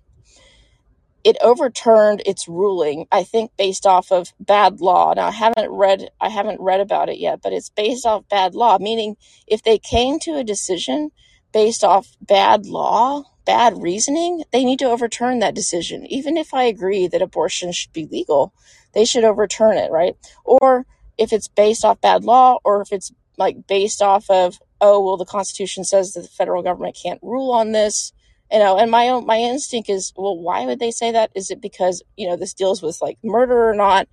it 1.28 1.36
overturned 1.42 2.22
its 2.26 2.48
ruling 2.48 3.06
i 3.12 3.22
think 3.22 3.52
based 3.58 3.86
off 3.86 4.14
of 4.14 4.32
bad 4.40 4.80
law 4.80 5.14
now 5.14 5.28
i 5.28 5.32
haven't 5.32 5.70
read 5.70 6.10
i 6.22 6.30
haven't 6.30 6.62
read 6.62 6.80
about 6.80 7.10
it 7.10 7.18
yet 7.18 7.42
but 7.42 7.52
it's 7.52 7.70
based 7.70 8.06
off 8.06 8.24
bad 8.30 8.56
law 8.56 8.78
meaning 8.80 9.18
if 9.46 9.62
they 9.64 9.78
came 9.78 10.20
to 10.20 10.38
a 10.38 10.44
decision 10.44 11.12
based 11.52 11.84
off 11.84 12.16
bad 12.22 12.66
law 12.66 13.24
bad 13.48 13.82
reasoning 13.82 14.44
they 14.52 14.64
need 14.66 14.80
to 14.80 14.90
overturn 14.90 15.40
that 15.40 15.56
decision. 15.56 16.06
Even 16.08 16.38
if 16.38 16.54
i 16.54 16.64
agree 16.64 17.08
that 17.08 17.22
abortion 17.22 17.72
should 17.72 17.94
be 17.94 18.06
legal 18.06 18.54
they 18.94 19.06
should 19.06 19.24
overturn 19.24 19.78
it 19.78 19.92
right? 19.92 20.16
Or 20.44 20.86
if 21.18 21.34
it's 21.34 21.48
based 21.48 21.84
off 21.86 22.02
bad 22.02 22.24
law 22.24 22.60
or 22.64 22.82
if 22.82 22.92
it's 22.92 23.12
like 23.38 23.66
based 23.68 24.02
off 24.02 24.30
of 24.30 24.60
oh 24.82 25.04
well 25.04 25.18
the 25.18 25.26
constitution 25.26 25.84
says 25.84 26.14
that 26.14 26.22
the 26.22 26.28
federal 26.28 26.62
government 26.62 27.00
can't 27.02 27.20
rule 27.24 27.52
on 27.52 27.72
this 27.72 28.14
you 28.52 28.60
know 28.60 28.78
and 28.78 28.92
my 28.92 29.10
own 29.10 29.26
my 29.26 29.38
instinct 29.38 29.90
is 29.90 30.14
well 30.16 30.38
why 30.38 30.66
would 30.66 30.80
they 30.80 30.92
say 30.92 31.12
that? 31.12 31.32
Is 31.36 31.50
it 31.50 31.62
because 31.62 32.04
you 32.18 32.28
know 32.28 32.36
this 32.36 32.54
deals 32.54 32.82
with 32.82 33.02
like 33.02 33.18
murder 33.24 33.70
or 33.70 33.76
not? 33.76 34.08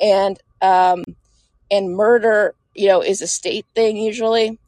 And 0.00 0.38
um 0.62 1.04
and 1.70 1.94
murder 1.94 2.54
you 2.74 2.88
know 2.88 3.02
is 3.02 3.20
a 3.22 3.26
state 3.26 3.66
thing 3.74 3.96
usually 3.96 4.58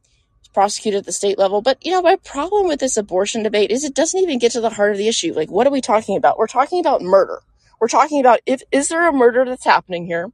prosecuted 0.52 1.00
at 1.00 1.06
the 1.06 1.12
state 1.12 1.38
level. 1.38 1.62
But 1.62 1.84
you 1.84 1.92
know 1.92 2.02
my 2.02 2.16
problem 2.16 2.66
with 2.66 2.80
this 2.80 2.96
abortion 2.96 3.42
debate 3.42 3.70
is 3.70 3.84
it 3.84 3.94
doesn't 3.94 4.20
even 4.20 4.38
get 4.38 4.52
to 4.52 4.60
the 4.60 4.70
heart 4.70 4.92
of 4.92 4.98
the 4.98 5.08
issue. 5.08 5.32
Like 5.32 5.50
what 5.50 5.66
are 5.66 5.72
we 5.72 5.80
talking 5.80 6.16
about? 6.16 6.38
We're 6.38 6.46
talking 6.46 6.80
about 6.80 7.02
murder. 7.02 7.40
We're 7.80 7.88
talking 7.88 8.20
about 8.20 8.40
if 8.46 8.62
is 8.70 8.88
there 8.88 9.08
a 9.08 9.12
murder 9.12 9.44
that's 9.44 9.64
happening 9.64 10.06
here 10.06 10.30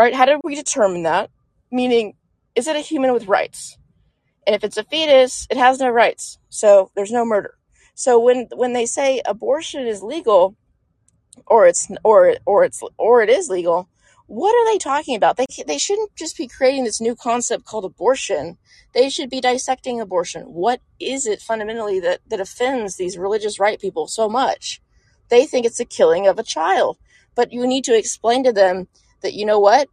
right? 0.00 0.14
How 0.14 0.24
did 0.24 0.40
we 0.42 0.54
determine 0.54 1.02
that? 1.02 1.30
Meaning 1.70 2.14
is 2.54 2.66
it 2.66 2.74
a 2.74 2.80
human 2.80 3.12
with 3.12 3.26
rights? 3.26 3.76
And 4.46 4.56
if 4.56 4.64
it's 4.64 4.78
a 4.78 4.84
fetus, 4.84 5.46
it 5.50 5.58
has 5.58 5.78
no 5.78 5.90
rights. 5.90 6.38
So 6.48 6.90
there's 6.96 7.12
no 7.12 7.24
murder. 7.24 7.54
So 7.94 8.18
when 8.18 8.48
when 8.54 8.72
they 8.72 8.86
say 8.86 9.20
abortion 9.26 9.86
is 9.86 10.02
legal 10.02 10.56
or 11.46 11.66
it's 11.66 11.88
or 12.02 12.36
or 12.46 12.64
it's 12.64 12.82
or 12.96 13.22
it 13.22 13.28
is 13.28 13.50
legal, 13.50 13.90
what 14.30 14.54
are 14.54 14.72
they 14.72 14.78
talking 14.78 15.16
about? 15.16 15.36
They 15.36 15.46
they 15.66 15.76
shouldn't 15.76 16.14
just 16.14 16.36
be 16.36 16.46
creating 16.46 16.84
this 16.84 17.00
new 17.00 17.16
concept 17.16 17.64
called 17.64 17.84
abortion. 17.84 18.58
They 18.94 19.10
should 19.10 19.28
be 19.28 19.40
dissecting 19.40 20.00
abortion. 20.00 20.42
What 20.42 20.80
is 21.00 21.26
it 21.26 21.42
fundamentally 21.42 21.98
that 21.98 22.20
that 22.28 22.38
offends 22.38 22.96
these 22.96 23.18
religious 23.18 23.58
right 23.58 23.80
people 23.80 24.06
so 24.06 24.28
much? 24.28 24.80
They 25.30 25.46
think 25.46 25.66
it's 25.66 25.80
a 25.80 25.84
killing 25.84 26.28
of 26.28 26.38
a 26.38 26.44
child. 26.44 26.96
But 27.34 27.52
you 27.52 27.66
need 27.66 27.82
to 27.84 27.98
explain 27.98 28.44
to 28.44 28.52
them 28.52 28.86
that 29.22 29.34
you 29.34 29.44
know 29.44 29.58
what? 29.58 29.88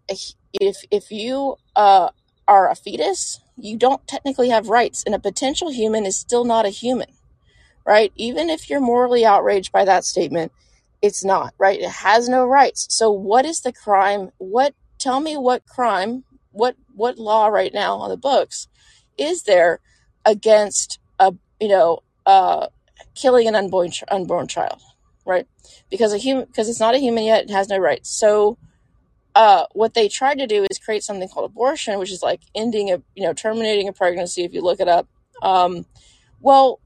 If 0.54 0.84
if 0.92 1.10
you 1.10 1.56
uh, 1.76 2.10
are 2.48 2.70
a 2.70 2.76
fetus, 2.76 3.40
you 3.58 3.76
don't 3.76 4.08
technically 4.08 4.50
have 4.50 4.70
rights, 4.70 5.04
and 5.04 5.16
a 5.16 5.20
potential 5.20 5.72
human 5.72 6.06
is 6.06 6.16
still 6.16 6.46
not 6.46 6.68
a 6.68 6.70
human, 6.70 7.10
right? 7.88 8.14
Even 8.16 8.52
if 8.52 8.70
you're 8.70 8.82
morally 8.82 9.26
outraged 9.26 9.72
by 9.72 9.84
that 9.86 10.06
statement, 10.06 10.52
it's 11.02 11.24
not, 11.24 11.54
right? 11.58 11.80
It 11.80 11.90
has 11.90 12.28
no 12.28 12.46
rights. 12.46 12.88
So 12.90 13.12
what 13.12 13.46
is 13.46 13.62
the 13.62 13.74
crime? 13.74 14.32
What 14.38 14.74
tell 15.00 15.20
me 15.20 15.38
what 15.38 15.66
crime, 15.66 16.24
what 16.52 16.76
what 16.96 17.18
law 17.18 17.48
right 17.48 17.74
now 17.74 17.98
on 17.98 18.10
the 18.10 18.18
books 18.18 18.68
is 19.18 19.44
there 19.44 19.80
against 20.26 21.00
a 21.20 21.34
you 21.60 21.68
know 21.68 22.00
uh 22.26 22.68
killing 23.16 23.48
an 23.48 23.56
unborn 23.56 23.92
unborn 24.10 24.48
child, 24.48 24.82
right? 25.26 25.48
Because 25.90 26.14
a 26.14 26.18
human 26.18 26.46
because 26.46 26.70
it's 26.70 26.80
not 26.80 26.96
a 26.96 27.00
human 27.00 27.24
yet, 27.24 27.44
it 27.44 27.52
has 27.52 27.70
no 27.70 27.78
rights. 27.78 28.10
So 28.10 28.58
uh, 29.38 29.66
what 29.74 29.94
they 29.94 30.08
tried 30.10 30.40
to 30.40 30.48
do 30.48 30.66
is 30.70 30.80
create 30.80 31.04
something 31.04 31.30
called 31.30 31.46
abortion, 31.52 32.00
which 32.00 32.12
is 32.12 32.24
like 32.24 32.42
ending 32.56 32.92
a, 32.92 33.04
you 33.16 33.24
know, 33.24 33.34
terminating 33.34 33.88
a 33.88 33.94
pregnancy. 33.94 34.44
If 34.44 34.52
you 34.52 34.62
look 34.62 34.80
it 34.80 34.88
up, 34.88 35.08
um, 35.44 35.86
well, 36.42 36.80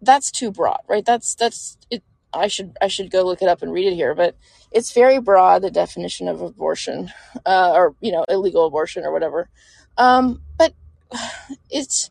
that's 0.00 0.30
too 0.30 0.52
broad, 0.52 0.80
right? 0.88 1.04
That's 1.04 1.34
that's 1.34 1.76
it. 1.90 2.04
I 2.32 2.48
should 2.48 2.76
I 2.80 2.88
should 2.88 3.10
go 3.10 3.22
look 3.22 3.42
it 3.42 3.48
up 3.48 3.62
and 3.62 3.72
read 3.72 3.92
it 3.92 3.94
here, 3.94 4.14
but 4.14 4.36
it's 4.70 4.92
very 4.92 5.18
broad 5.18 5.62
the 5.62 5.70
definition 5.70 6.28
of 6.28 6.40
abortion, 6.40 7.12
uh, 7.44 7.72
or 7.74 7.94
you 8.00 8.12
know, 8.12 8.24
illegal 8.28 8.66
abortion 8.66 9.04
or 9.04 9.12
whatever. 9.12 9.48
Um, 9.96 10.42
but 10.58 10.74
it's 11.70 12.10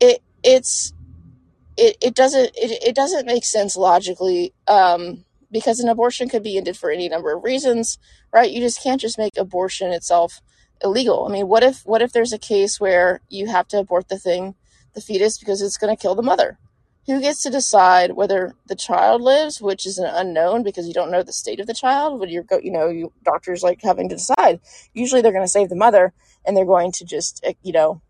it 0.00 0.22
it's 0.42 0.92
it, 1.76 1.96
it 2.00 2.14
doesn't 2.14 2.50
it, 2.56 2.82
it 2.82 2.94
doesn't 2.94 3.26
make 3.26 3.44
sense 3.44 3.76
logically 3.76 4.52
um, 4.66 5.24
because 5.50 5.80
an 5.80 5.88
abortion 5.88 6.28
could 6.28 6.42
be 6.42 6.56
ended 6.56 6.76
for 6.76 6.90
any 6.90 7.08
number 7.08 7.34
of 7.34 7.44
reasons, 7.44 7.98
right? 8.32 8.50
You 8.50 8.60
just 8.60 8.82
can't 8.82 9.00
just 9.00 9.18
make 9.18 9.36
abortion 9.36 9.92
itself 9.92 10.40
illegal. 10.82 11.26
I 11.26 11.32
mean, 11.32 11.48
what 11.48 11.62
if 11.62 11.82
what 11.84 12.02
if 12.02 12.12
there's 12.12 12.32
a 12.32 12.38
case 12.38 12.80
where 12.80 13.20
you 13.28 13.46
have 13.46 13.68
to 13.68 13.78
abort 13.78 14.08
the 14.08 14.18
thing, 14.18 14.54
the 14.94 15.00
fetus, 15.00 15.38
because 15.38 15.62
it's 15.62 15.76
going 15.76 15.94
to 15.94 16.00
kill 16.00 16.14
the 16.14 16.22
mother? 16.22 16.58
Who 17.06 17.20
gets 17.20 17.42
to 17.42 17.50
decide 17.50 18.12
whether 18.12 18.54
the 18.66 18.76
child 18.76 19.22
lives, 19.22 19.60
which 19.60 19.86
is 19.86 19.98
an 19.98 20.10
unknown 20.12 20.62
because 20.62 20.86
you 20.86 20.94
don't 20.94 21.10
know 21.10 21.22
the 21.22 21.32
state 21.32 21.58
of 21.58 21.66
the 21.66 21.74
child? 21.74 22.20
When 22.20 22.28
you're 22.28 22.42
go, 22.42 22.58
you 22.58 22.70
know, 22.70 22.88
you 22.88 23.12
doctors 23.24 23.62
like 23.62 23.80
having 23.82 24.08
to 24.10 24.16
decide. 24.16 24.60
Usually, 24.92 25.22
they're 25.22 25.32
going 25.32 25.44
to 25.44 25.48
save 25.48 25.70
the 25.70 25.76
mother, 25.76 26.12
and 26.44 26.56
they're 26.56 26.64
going 26.64 26.92
to 26.92 27.04
just, 27.04 27.40
eh, 27.42 27.54
you 27.62 27.72
know, 27.72 28.00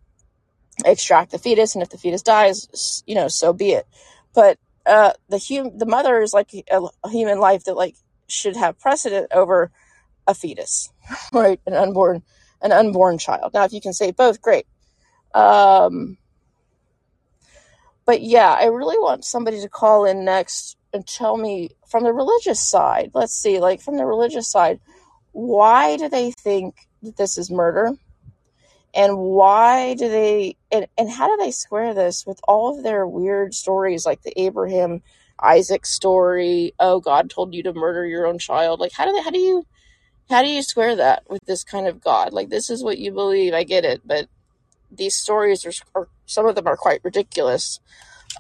extract 0.85 1.31
the 1.31 1.39
fetus, 1.39 1.75
and 1.75 1.83
if 1.83 1.91
the 1.91 1.99
fetus 1.99 2.23
dies, 2.23 3.03
you 3.07 3.15
know, 3.15 3.29
so 3.29 3.53
be 3.53 3.73
it. 3.73 3.87
But 4.35 4.59
uh, 4.87 5.13
the 5.29 5.39
hum- 5.39 5.79
the 5.79 5.87
mother 5.87 6.21
is 6.21 6.35
like 6.35 6.53
a, 6.71 6.81
a 7.05 7.11
human 7.11 7.39
life 7.39 7.65
that 7.65 7.77
like 7.77 7.97
should 8.29 8.57
have 8.57 8.79
precedent 8.79 9.29
over 9.33 9.71
a 10.27 10.35
fetus, 10.35 10.93
right? 11.33 11.61
An 11.67 11.75
unborn 11.75 12.23
an 12.63 12.73
unborn 12.73 13.19
child. 13.19 13.53
Now, 13.55 13.65
if 13.65 13.73
you 13.73 13.81
can 13.81 13.93
say 13.93 14.11
both, 14.11 14.43
great. 14.43 14.67
Um, 15.35 16.19
but 18.11 18.23
yeah, 18.23 18.57
I 18.59 18.65
really 18.65 18.99
want 18.99 19.25
somebody 19.25 19.61
to 19.61 19.69
call 19.69 20.05
in 20.05 20.25
next 20.25 20.77
and 20.93 21.07
tell 21.07 21.37
me 21.37 21.71
from 21.87 22.03
the 22.03 22.13
religious 22.13 22.59
side. 22.59 23.13
Let's 23.15 23.33
see, 23.33 23.61
like 23.61 23.81
from 23.81 23.99
the 23.99 24.05
religious 24.05 24.51
side, 24.51 24.81
why 25.31 25.97
do 25.97 26.09
they 26.09 26.33
think 26.33 26.89
that 27.05 27.17
this 27.17 27.39
is 27.39 27.53
murder? 27.53 27.93
and 28.93 29.17
why 29.17 29.95
do 29.95 30.09
they 30.09 30.57
and, 30.73 30.89
and 30.99 31.09
how 31.09 31.29
do 31.29 31.37
they 31.41 31.53
square 31.53 31.95
this 31.95 32.27
with 32.27 32.41
all 32.49 32.77
of 32.77 32.83
their 32.83 33.07
weird 33.07 33.55
stories 33.55 34.05
like 34.05 34.21
the 34.23 34.41
abraham 34.41 35.01
isaac 35.39 35.87
story 35.87 36.75
oh 36.81 36.99
god 36.99 37.31
told 37.31 37.55
you 37.55 37.63
to 37.63 37.73
murder 37.73 38.05
your 38.05 38.27
own 38.27 38.37
child 38.37 38.81
like 38.81 38.91
how 38.91 39.05
do 39.05 39.13
they 39.13 39.23
how 39.23 39.31
do 39.31 39.39
you 39.39 39.65
how 40.29 40.43
do 40.43 40.49
you 40.49 40.61
square 40.61 40.97
that 40.97 41.23
with 41.31 41.45
this 41.47 41.63
kind 41.63 41.87
of 41.87 42.01
god 42.01 42.33
like 42.33 42.49
this 42.49 42.69
is 42.69 42.83
what 42.83 42.99
you 42.99 43.13
believe 43.13 43.55
i 43.55 43.63
get 43.63 43.85
it 43.85 44.01
but 44.05 44.29
these 44.91 45.17
stories 45.17 45.65
are, 45.65 45.73
are 45.95 46.09
some 46.27 46.47
of 46.47 46.55
them 46.55 46.67
are 46.67 46.77
quite 46.77 47.01
ridiculous. 47.05 47.81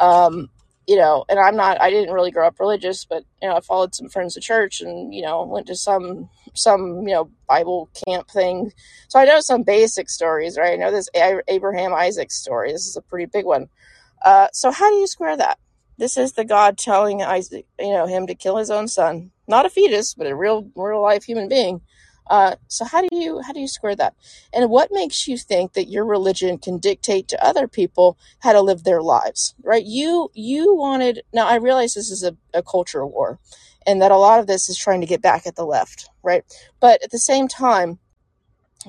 Um 0.00 0.50
you 0.90 0.96
know 0.96 1.24
and 1.28 1.38
i'm 1.38 1.54
not 1.54 1.80
i 1.80 1.88
didn't 1.88 2.12
really 2.12 2.32
grow 2.32 2.48
up 2.48 2.58
religious 2.58 3.04
but 3.04 3.22
you 3.40 3.48
know 3.48 3.54
i 3.54 3.60
followed 3.60 3.94
some 3.94 4.08
friends 4.08 4.34
to 4.34 4.40
church 4.40 4.80
and 4.80 5.14
you 5.14 5.22
know 5.22 5.44
went 5.44 5.66
to 5.68 5.76
some 5.76 6.28
some 6.54 7.06
you 7.06 7.14
know 7.14 7.30
bible 7.48 7.88
camp 8.04 8.28
thing. 8.28 8.72
So 9.08 9.20
i 9.20 9.24
know 9.24 9.40
some 9.40 9.62
basic 9.62 10.10
stories 10.10 10.58
right? 10.58 10.72
I 10.72 10.76
know 10.76 10.90
this 10.90 11.08
abraham 11.14 11.94
isaac 11.94 12.32
story. 12.32 12.72
This 12.72 12.88
is 12.88 12.96
a 12.96 13.02
pretty 13.02 13.26
big 13.26 13.44
one. 13.44 13.68
Uh, 14.24 14.48
so 14.52 14.70
how 14.72 14.90
do 14.90 14.96
you 14.96 15.06
square 15.06 15.36
that? 15.36 15.58
This 15.96 16.16
is 16.16 16.32
the 16.32 16.44
god 16.44 16.76
telling 16.76 17.22
isaac 17.22 17.66
you 17.78 17.92
know 17.92 18.06
him 18.06 18.26
to 18.26 18.34
kill 18.34 18.56
his 18.56 18.70
own 18.70 18.88
son. 18.88 19.30
Not 19.46 19.66
a 19.66 19.70
fetus 19.70 20.14
but 20.14 20.26
a 20.26 20.34
real 20.34 20.68
real 20.74 21.02
life 21.02 21.22
human 21.22 21.48
being 21.48 21.82
uh, 22.30 22.54
so 22.68 22.84
how 22.84 23.02
do 23.02 23.08
you 23.10 23.42
how 23.42 23.52
do 23.52 23.58
you 23.58 23.66
square 23.66 23.96
that? 23.96 24.14
And 24.54 24.70
what 24.70 24.90
makes 24.92 25.26
you 25.26 25.36
think 25.36 25.72
that 25.72 25.90
your 25.90 26.06
religion 26.06 26.58
can 26.58 26.78
dictate 26.78 27.26
to 27.28 27.44
other 27.44 27.66
people 27.66 28.16
how 28.38 28.52
to 28.52 28.60
live 28.60 28.84
their 28.84 29.02
lives 29.02 29.54
right? 29.64 29.84
You 29.84 30.30
you 30.32 30.74
wanted 30.74 31.22
now 31.32 31.46
i 31.46 31.56
realize 31.56 31.94
this 31.94 32.10
is 32.10 32.22
a, 32.22 32.36
a 32.54 32.62
cultural 32.62 33.10
war 33.10 33.40
and 33.84 34.00
that 34.00 34.12
a 34.12 34.16
lot 34.16 34.38
of 34.38 34.46
this 34.46 34.68
is 34.68 34.78
trying 34.78 35.00
to 35.00 35.08
get 35.08 35.20
back 35.20 35.44
at 35.44 35.56
the 35.56 35.66
left 35.66 36.08
right? 36.22 36.44
But 36.78 37.02
at 37.02 37.10
the 37.10 37.18
same 37.18 37.48
time 37.48 37.98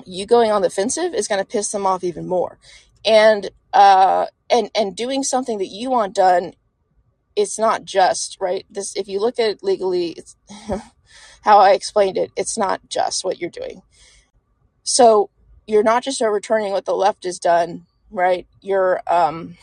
you 0.06 0.24
going 0.24 0.52
on 0.52 0.62
the 0.62 0.68
offensive 0.68 1.12
is 1.12 1.26
going 1.26 1.40
to 1.40 1.44
piss 1.46 1.72
them 1.72 1.84
off 1.84 2.04
even 2.04 2.28
more. 2.28 2.58
And 3.04 3.50
uh 3.72 4.26
and 4.48 4.70
and 4.76 4.94
doing 4.94 5.24
something 5.24 5.58
that 5.58 5.66
you 5.66 5.90
want 5.90 6.14
done 6.14 6.52
it's 7.34 7.58
not 7.58 7.84
just 7.84 8.36
right? 8.40 8.64
This 8.70 8.94
if 8.94 9.08
you 9.08 9.18
look 9.18 9.40
at 9.40 9.50
it 9.50 9.64
legally 9.64 10.10
it's 10.10 10.36
how 11.42 11.58
I 11.58 11.72
explained 11.72 12.16
it, 12.16 12.32
it's 12.36 12.58
not 12.58 12.80
just 12.88 13.24
what 13.24 13.40
you're 13.40 13.50
doing. 13.50 13.82
So 14.82 15.30
you're 15.66 15.82
not 15.82 16.02
just 16.02 16.22
overturning 16.22 16.72
what 16.72 16.86
the 16.86 16.94
left 16.94 17.24
has 17.24 17.38
done, 17.38 17.86
right? 18.10 18.46
You're, 18.60 19.00
um, 19.06 19.56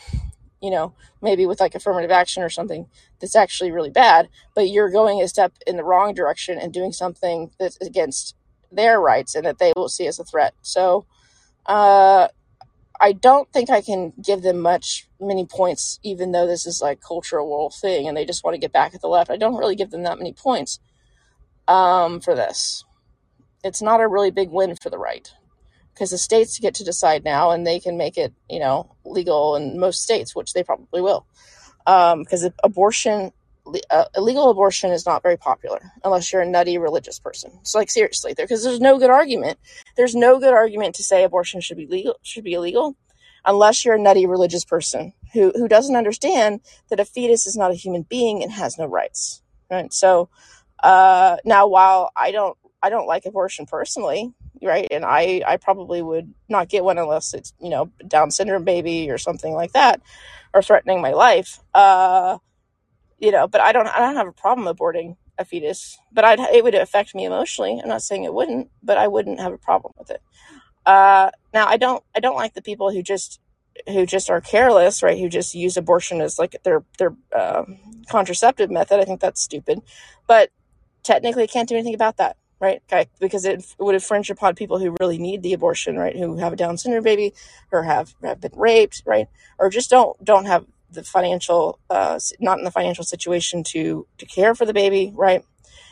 you 0.62 0.70
know, 0.70 0.94
maybe 1.20 1.46
with 1.46 1.60
like 1.60 1.74
affirmative 1.74 2.10
action 2.10 2.42
or 2.42 2.48
something 2.48 2.86
that's 3.20 3.36
actually 3.36 3.70
really 3.70 3.90
bad, 3.90 4.28
but 4.54 4.70
you're 4.70 4.90
going 4.90 5.20
a 5.20 5.28
step 5.28 5.52
in 5.66 5.76
the 5.76 5.84
wrong 5.84 6.14
direction 6.14 6.58
and 6.58 6.72
doing 6.72 6.92
something 6.92 7.50
that's 7.58 7.76
against 7.80 8.36
their 8.72 9.00
rights 9.00 9.34
and 9.34 9.44
that 9.44 9.58
they 9.58 9.72
will 9.76 9.88
see 9.88 10.06
as 10.06 10.18
a 10.18 10.24
threat. 10.24 10.54
So, 10.62 11.06
Uh, 11.66 12.28
I 13.00 13.12
don't 13.12 13.50
think 13.52 13.70
I 13.70 13.80
can 13.80 14.12
give 14.20 14.42
them 14.42 14.60
much 14.60 15.08
many 15.20 15.46
points, 15.46 15.98
even 16.02 16.32
though 16.32 16.46
this 16.46 16.66
is 16.66 16.82
like 16.82 17.00
cultural 17.00 17.48
world 17.48 17.74
thing, 17.74 18.08
and 18.08 18.16
they 18.16 18.24
just 18.24 18.44
want 18.44 18.54
to 18.54 18.58
get 18.58 18.72
back 18.72 18.94
at 18.94 19.00
the 19.00 19.08
left. 19.08 19.30
I 19.30 19.36
don't 19.36 19.56
really 19.56 19.76
give 19.76 19.90
them 19.90 20.02
that 20.02 20.18
many 20.18 20.32
points 20.32 20.80
um, 21.70 22.20
for 22.20 22.34
this. 22.34 22.84
It's 23.62 23.80
not 23.80 24.00
a 24.00 24.08
really 24.08 24.30
big 24.30 24.50
win 24.50 24.74
for 24.74 24.90
the 24.90 24.98
right 24.98 25.30
because 25.94 26.10
the 26.10 26.18
states 26.18 26.58
get 26.58 26.74
to 26.74 26.84
decide 26.84 27.24
now, 27.24 27.50
and 27.50 27.66
they 27.66 27.78
can 27.78 27.96
make 27.96 28.18
it, 28.18 28.32
you 28.48 28.58
know, 28.58 28.96
legal 29.04 29.54
in 29.56 29.78
most 29.78 30.02
states, 30.02 30.34
which 30.34 30.52
they 30.52 30.64
probably 30.64 31.00
will. 31.00 31.26
Because 31.84 32.44
um, 32.44 32.52
abortion, 32.64 33.32
uh, 33.90 34.04
illegal 34.16 34.50
abortion, 34.50 34.90
is 34.90 35.06
not 35.06 35.22
very 35.22 35.36
popular 35.36 35.80
unless 36.04 36.32
you're 36.32 36.42
a 36.42 36.48
nutty 36.48 36.78
religious 36.78 37.18
person. 37.18 37.52
It's 37.60 37.74
like 37.74 37.90
seriously, 37.90 38.34
because 38.36 38.64
there's 38.64 38.80
no 38.80 38.98
good 38.98 39.10
argument. 39.10 39.58
There's 39.96 40.14
no 40.14 40.40
good 40.40 40.54
argument 40.54 40.94
to 40.96 41.04
say 41.04 41.22
abortion 41.22 41.60
should 41.60 41.76
be 41.76 41.86
legal, 41.86 42.16
should 42.22 42.44
be 42.44 42.54
illegal, 42.54 42.96
unless 43.44 43.84
you're 43.84 43.94
a 43.94 44.00
nutty 44.00 44.26
religious 44.26 44.64
person 44.64 45.12
who 45.34 45.52
who 45.54 45.68
doesn't 45.68 45.96
understand 45.96 46.60
that 46.88 47.00
a 47.00 47.04
fetus 47.04 47.46
is 47.46 47.56
not 47.56 47.70
a 47.70 47.74
human 47.74 48.02
being 48.02 48.42
and 48.42 48.52
has 48.52 48.78
no 48.78 48.86
rights. 48.86 49.42
Right. 49.70 49.92
So 49.92 50.28
uh, 50.82 51.36
now, 51.44 51.66
while 51.66 52.10
I 52.16 52.32
don't 52.32 52.56
I 52.82 52.90
don't 52.90 53.06
like 53.06 53.26
abortion 53.26 53.66
personally, 53.66 54.32
right, 54.62 54.88
and 54.90 55.04
I 55.04 55.42
I 55.46 55.56
probably 55.56 56.02
would 56.02 56.32
not 56.48 56.68
get 56.68 56.84
one 56.84 56.98
unless 56.98 57.34
it's 57.34 57.52
you 57.60 57.70
know 57.70 57.90
Down 58.06 58.30
syndrome 58.30 58.64
baby 58.64 59.10
or 59.10 59.18
something 59.18 59.52
like 59.52 59.72
that, 59.72 60.00
or 60.54 60.62
threatening 60.62 61.00
my 61.00 61.12
life. 61.12 61.60
Uh, 61.74 62.38
you 63.18 63.30
know, 63.30 63.46
but 63.46 63.60
I 63.60 63.72
don't 63.72 63.88
I 63.88 63.98
don't 63.98 64.16
have 64.16 64.28
a 64.28 64.32
problem 64.32 64.74
aborting 64.74 65.16
a 65.38 65.44
fetus, 65.44 65.98
but 66.12 66.24
I'd 66.24 66.40
it 66.40 66.64
would 66.64 66.74
affect 66.74 67.14
me 67.14 67.24
emotionally. 67.24 67.78
I'm 67.82 67.88
not 67.88 68.02
saying 68.02 68.24
it 68.24 68.34
wouldn't, 68.34 68.70
but 68.82 68.98
I 68.98 69.08
wouldn't 69.08 69.40
have 69.40 69.52
a 69.52 69.58
problem 69.58 69.92
with 69.98 70.10
it. 70.10 70.22
Uh, 70.86 71.30
now 71.52 71.66
I 71.66 71.76
don't 71.76 72.02
I 72.14 72.20
don't 72.20 72.36
like 72.36 72.54
the 72.54 72.62
people 72.62 72.90
who 72.90 73.02
just 73.02 73.40
who 73.86 74.06
just 74.06 74.30
are 74.30 74.40
careless, 74.40 75.02
right? 75.02 75.18
Who 75.18 75.28
just 75.28 75.54
use 75.54 75.76
abortion 75.76 76.20
as 76.20 76.38
like 76.38 76.56
their 76.64 76.82
their 76.98 77.14
uh, 77.36 77.64
contraceptive 78.08 78.70
method. 78.70 79.00
I 79.00 79.04
think 79.04 79.20
that's 79.20 79.42
stupid, 79.42 79.80
but 80.26 80.50
technically 81.02 81.46
can't 81.46 81.68
do 81.68 81.74
anything 81.74 81.94
about 81.94 82.16
that, 82.18 82.36
right? 82.60 82.82
Okay, 82.90 83.08
because 83.20 83.44
it 83.44 83.74
would 83.78 83.94
infringe 83.94 84.30
upon 84.30 84.54
people 84.54 84.78
who 84.78 84.96
really 85.00 85.18
need 85.18 85.42
the 85.42 85.52
abortion, 85.52 85.96
right? 85.96 86.16
Who 86.16 86.36
have 86.36 86.52
a 86.52 86.56
Down 86.56 86.78
syndrome 86.78 87.04
baby 87.04 87.34
or 87.72 87.82
have, 87.82 88.14
have 88.22 88.40
been 88.40 88.52
raped, 88.54 89.02
right? 89.06 89.28
Or 89.58 89.70
just 89.70 89.90
don't 89.90 90.22
don't 90.24 90.46
have 90.46 90.66
the 90.90 91.04
financial, 91.04 91.78
uh, 91.88 92.18
not 92.40 92.58
in 92.58 92.64
the 92.64 92.70
financial 92.70 93.04
situation 93.04 93.62
to 93.64 94.06
to 94.18 94.26
care 94.26 94.54
for 94.54 94.64
the 94.64 94.74
baby, 94.74 95.12
right? 95.14 95.44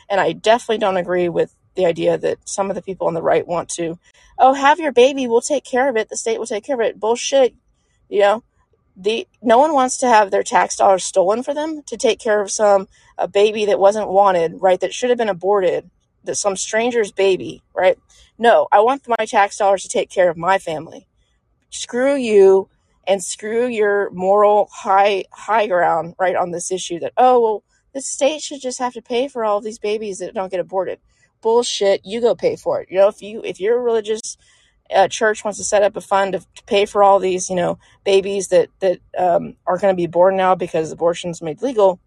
And 0.09 0.19
I 0.19 0.33
definitely 0.33 0.79
don't 0.79 0.97
agree 0.97 1.29
with 1.29 1.55
the 1.75 1.85
idea 1.85 2.17
that 2.17 2.37
some 2.47 2.69
of 2.69 2.75
the 2.75 2.81
people 2.81 3.07
on 3.07 3.13
the 3.13 3.21
right 3.21 3.47
want 3.47 3.69
to, 3.69 3.97
oh, 4.37 4.53
have 4.53 4.79
your 4.79 4.91
baby, 4.91 5.27
we'll 5.27 5.41
take 5.41 5.63
care 5.63 5.87
of 5.87 5.95
it, 5.95 6.09
the 6.09 6.17
state 6.17 6.39
will 6.39 6.47
take 6.47 6.65
care 6.65 6.75
of 6.75 6.81
it. 6.81 6.99
Bullshit, 6.99 7.55
you 8.09 8.19
know 8.19 8.43
the 8.99 9.27
no 9.41 9.57
one 9.57 9.73
wants 9.73 9.97
to 9.97 10.09
have 10.09 10.29
their 10.29 10.43
tax 10.43 10.75
dollars 10.75 11.05
stolen 11.05 11.41
for 11.41 11.53
them 11.53 11.81
to 11.83 11.95
take 11.95 12.19
care 12.19 12.41
of 12.41 12.51
some 12.51 12.87
a 13.17 13.27
baby 13.27 13.65
that 13.65 13.79
wasn't 13.79 14.09
wanted, 14.09 14.61
right? 14.61 14.79
That 14.79 14.93
should 14.93 15.09
have 15.09 15.17
been 15.17 15.29
aborted, 15.29 15.89
that 16.25 16.35
some 16.35 16.57
stranger's 16.57 17.11
baby, 17.11 17.63
right? 17.73 17.97
No, 18.37 18.67
I 18.71 18.81
want 18.81 19.07
my 19.07 19.25
tax 19.25 19.57
dollars 19.57 19.83
to 19.83 19.89
take 19.89 20.09
care 20.09 20.29
of 20.29 20.37
my 20.37 20.57
family. 20.57 21.07
Screw 21.69 22.15
you 22.15 22.69
and 23.07 23.23
screw 23.23 23.67
your 23.67 24.09
moral 24.11 24.69
high 24.71 25.23
high 25.31 25.67
ground 25.67 26.15
right 26.19 26.35
on 26.35 26.51
this 26.51 26.71
issue 26.71 26.99
that 26.99 27.13
oh 27.17 27.39
well 27.39 27.63
the 27.93 28.01
state 28.01 28.41
should 28.41 28.61
just 28.61 28.79
have 28.79 28.93
to 28.93 29.01
pay 29.01 29.27
for 29.27 29.43
all 29.43 29.61
these 29.61 29.79
babies 29.79 30.19
that 30.19 30.33
don't 30.33 30.51
get 30.51 30.59
aborted. 30.59 30.99
Bullshit, 31.41 32.01
you 32.03 32.19
go 32.19 32.35
pay 32.35 32.57
for 32.57 32.81
it. 32.81 32.89
You 32.91 32.99
know, 32.99 33.07
if 33.07 33.21
you 33.21 33.41
if 33.45 33.61
you're 33.61 33.81
religious 33.81 34.37
uh, 34.93 35.07
church 35.07 35.43
wants 35.43 35.59
to 35.59 35.63
set 35.63 35.83
up 35.83 35.95
a 35.95 36.01
fund 36.01 36.33
to, 36.33 36.39
to, 36.39 36.63
pay 36.65 36.85
for 36.85 37.03
all 37.03 37.19
these, 37.19 37.49
you 37.49 37.55
know, 37.55 37.77
babies 38.03 38.47
that 38.49 38.69
that 38.79 38.99
um, 39.17 39.55
are 39.65 39.77
going 39.77 39.93
to 39.93 39.97
be 39.97 40.07
born 40.07 40.35
now 40.35 40.55
because 40.55 40.91
abortion's 40.91 41.41
made 41.41 41.61
legal. 41.61 41.99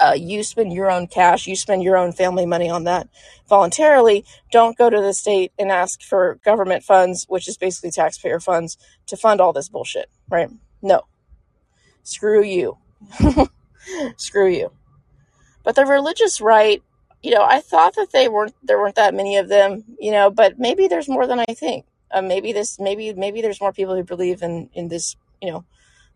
Uh, 0.00 0.14
you 0.16 0.42
spend 0.42 0.72
your 0.72 0.90
own 0.90 1.06
cash, 1.06 1.46
you 1.46 1.54
spend 1.54 1.82
your 1.82 1.96
own 1.96 2.10
family 2.12 2.46
money 2.46 2.68
on 2.68 2.84
that 2.84 3.08
voluntarily. 3.48 4.24
Don't 4.50 4.76
go 4.76 4.90
to 4.90 5.00
the 5.00 5.14
state 5.14 5.52
and 5.58 5.70
ask 5.70 6.02
for 6.02 6.40
government 6.44 6.82
funds, 6.82 7.26
which 7.28 7.46
is 7.46 7.56
basically 7.56 7.92
taxpayer 7.92 8.40
funds, 8.40 8.76
to 9.06 9.16
fund 9.16 9.40
all 9.40 9.52
this 9.52 9.68
bullshit, 9.68 10.10
right? 10.28 10.50
No. 10.82 11.02
Screw 12.02 12.42
you. 12.42 12.76
Screw 14.16 14.48
you. 14.48 14.72
But 15.62 15.76
the 15.76 15.86
religious 15.86 16.40
right, 16.40 16.82
you 17.22 17.30
know, 17.30 17.44
I 17.44 17.60
thought 17.60 17.94
that 17.94 18.10
they 18.12 18.28
weren't 18.28 18.54
there 18.64 18.78
weren't 18.78 18.96
that 18.96 19.14
many 19.14 19.36
of 19.36 19.48
them, 19.48 19.84
you 20.00 20.10
know, 20.10 20.28
but 20.28 20.58
maybe 20.58 20.88
there's 20.88 21.08
more 21.08 21.26
than 21.26 21.38
I 21.38 21.54
think 21.54 21.86
uh, 22.14 22.22
maybe 22.22 22.52
this 22.52 22.78
maybe 22.78 23.12
maybe 23.12 23.42
there's 23.42 23.60
more 23.60 23.72
people 23.72 23.94
who 23.94 24.04
believe 24.04 24.42
in 24.42 24.70
in 24.72 24.88
this 24.88 25.16
you 25.42 25.50
know 25.50 25.64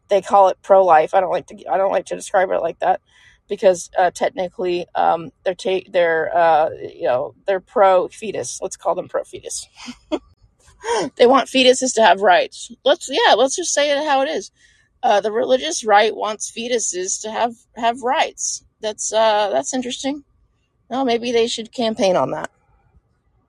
they 0.08 0.22
call 0.22 0.48
it 0.48 0.56
pro 0.62 0.84
life 0.84 1.12
i 1.14 1.20
don't 1.20 1.30
like 1.30 1.46
to 1.46 1.56
i 1.70 1.76
don't 1.76 1.92
like 1.92 2.06
to 2.06 2.16
describe 2.16 2.50
it 2.50 2.62
like 2.62 2.78
that 2.78 3.00
because 3.48 3.90
uh, 3.98 4.10
technically 4.10 4.86
um, 4.94 5.30
they're 5.42 5.54
ta- 5.54 5.88
they're 5.90 6.36
uh, 6.36 6.68
you 6.94 7.04
know 7.04 7.34
they're 7.46 7.60
pro 7.60 8.08
fetus 8.08 8.58
let's 8.62 8.76
call 8.76 8.94
them 8.94 9.08
pro 9.08 9.24
fetus 9.24 9.66
they 11.16 11.26
want 11.26 11.48
fetuses 11.48 11.94
to 11.94 12.02
have 12.02 12.20
rights. 12.20 12.70
Let's 12.84 13.08
yeah 13.10 13.34
let's 13.34 13.56
just 13.56 13.72
say 13.72 13.90
it 13.90 14.04
how 14.06 14.22
it 14.22 14.28
is. 14.28 14.50
Uh, 15.02 15.20
the 15.20 15.32
religious 15.32 15.84
right 15.84 16.14
wants 16.14 16.50
fetuses 16.50 17.20
to 17.22 17.30
have 17.30 17.54
have 17.76 18.02
rights. 18.02 18.64
That's 18.80 19.12
uh 19.12 19.50
that's 19.50 19.74
interesting. 19.74 20.24
Well 20.88 21.04
maybe 21.04 21.32
they 21.32 21.46
should 21.46 21.72
campaign 21.72 22.16
on 22.16 22.30
that 22.32 22.50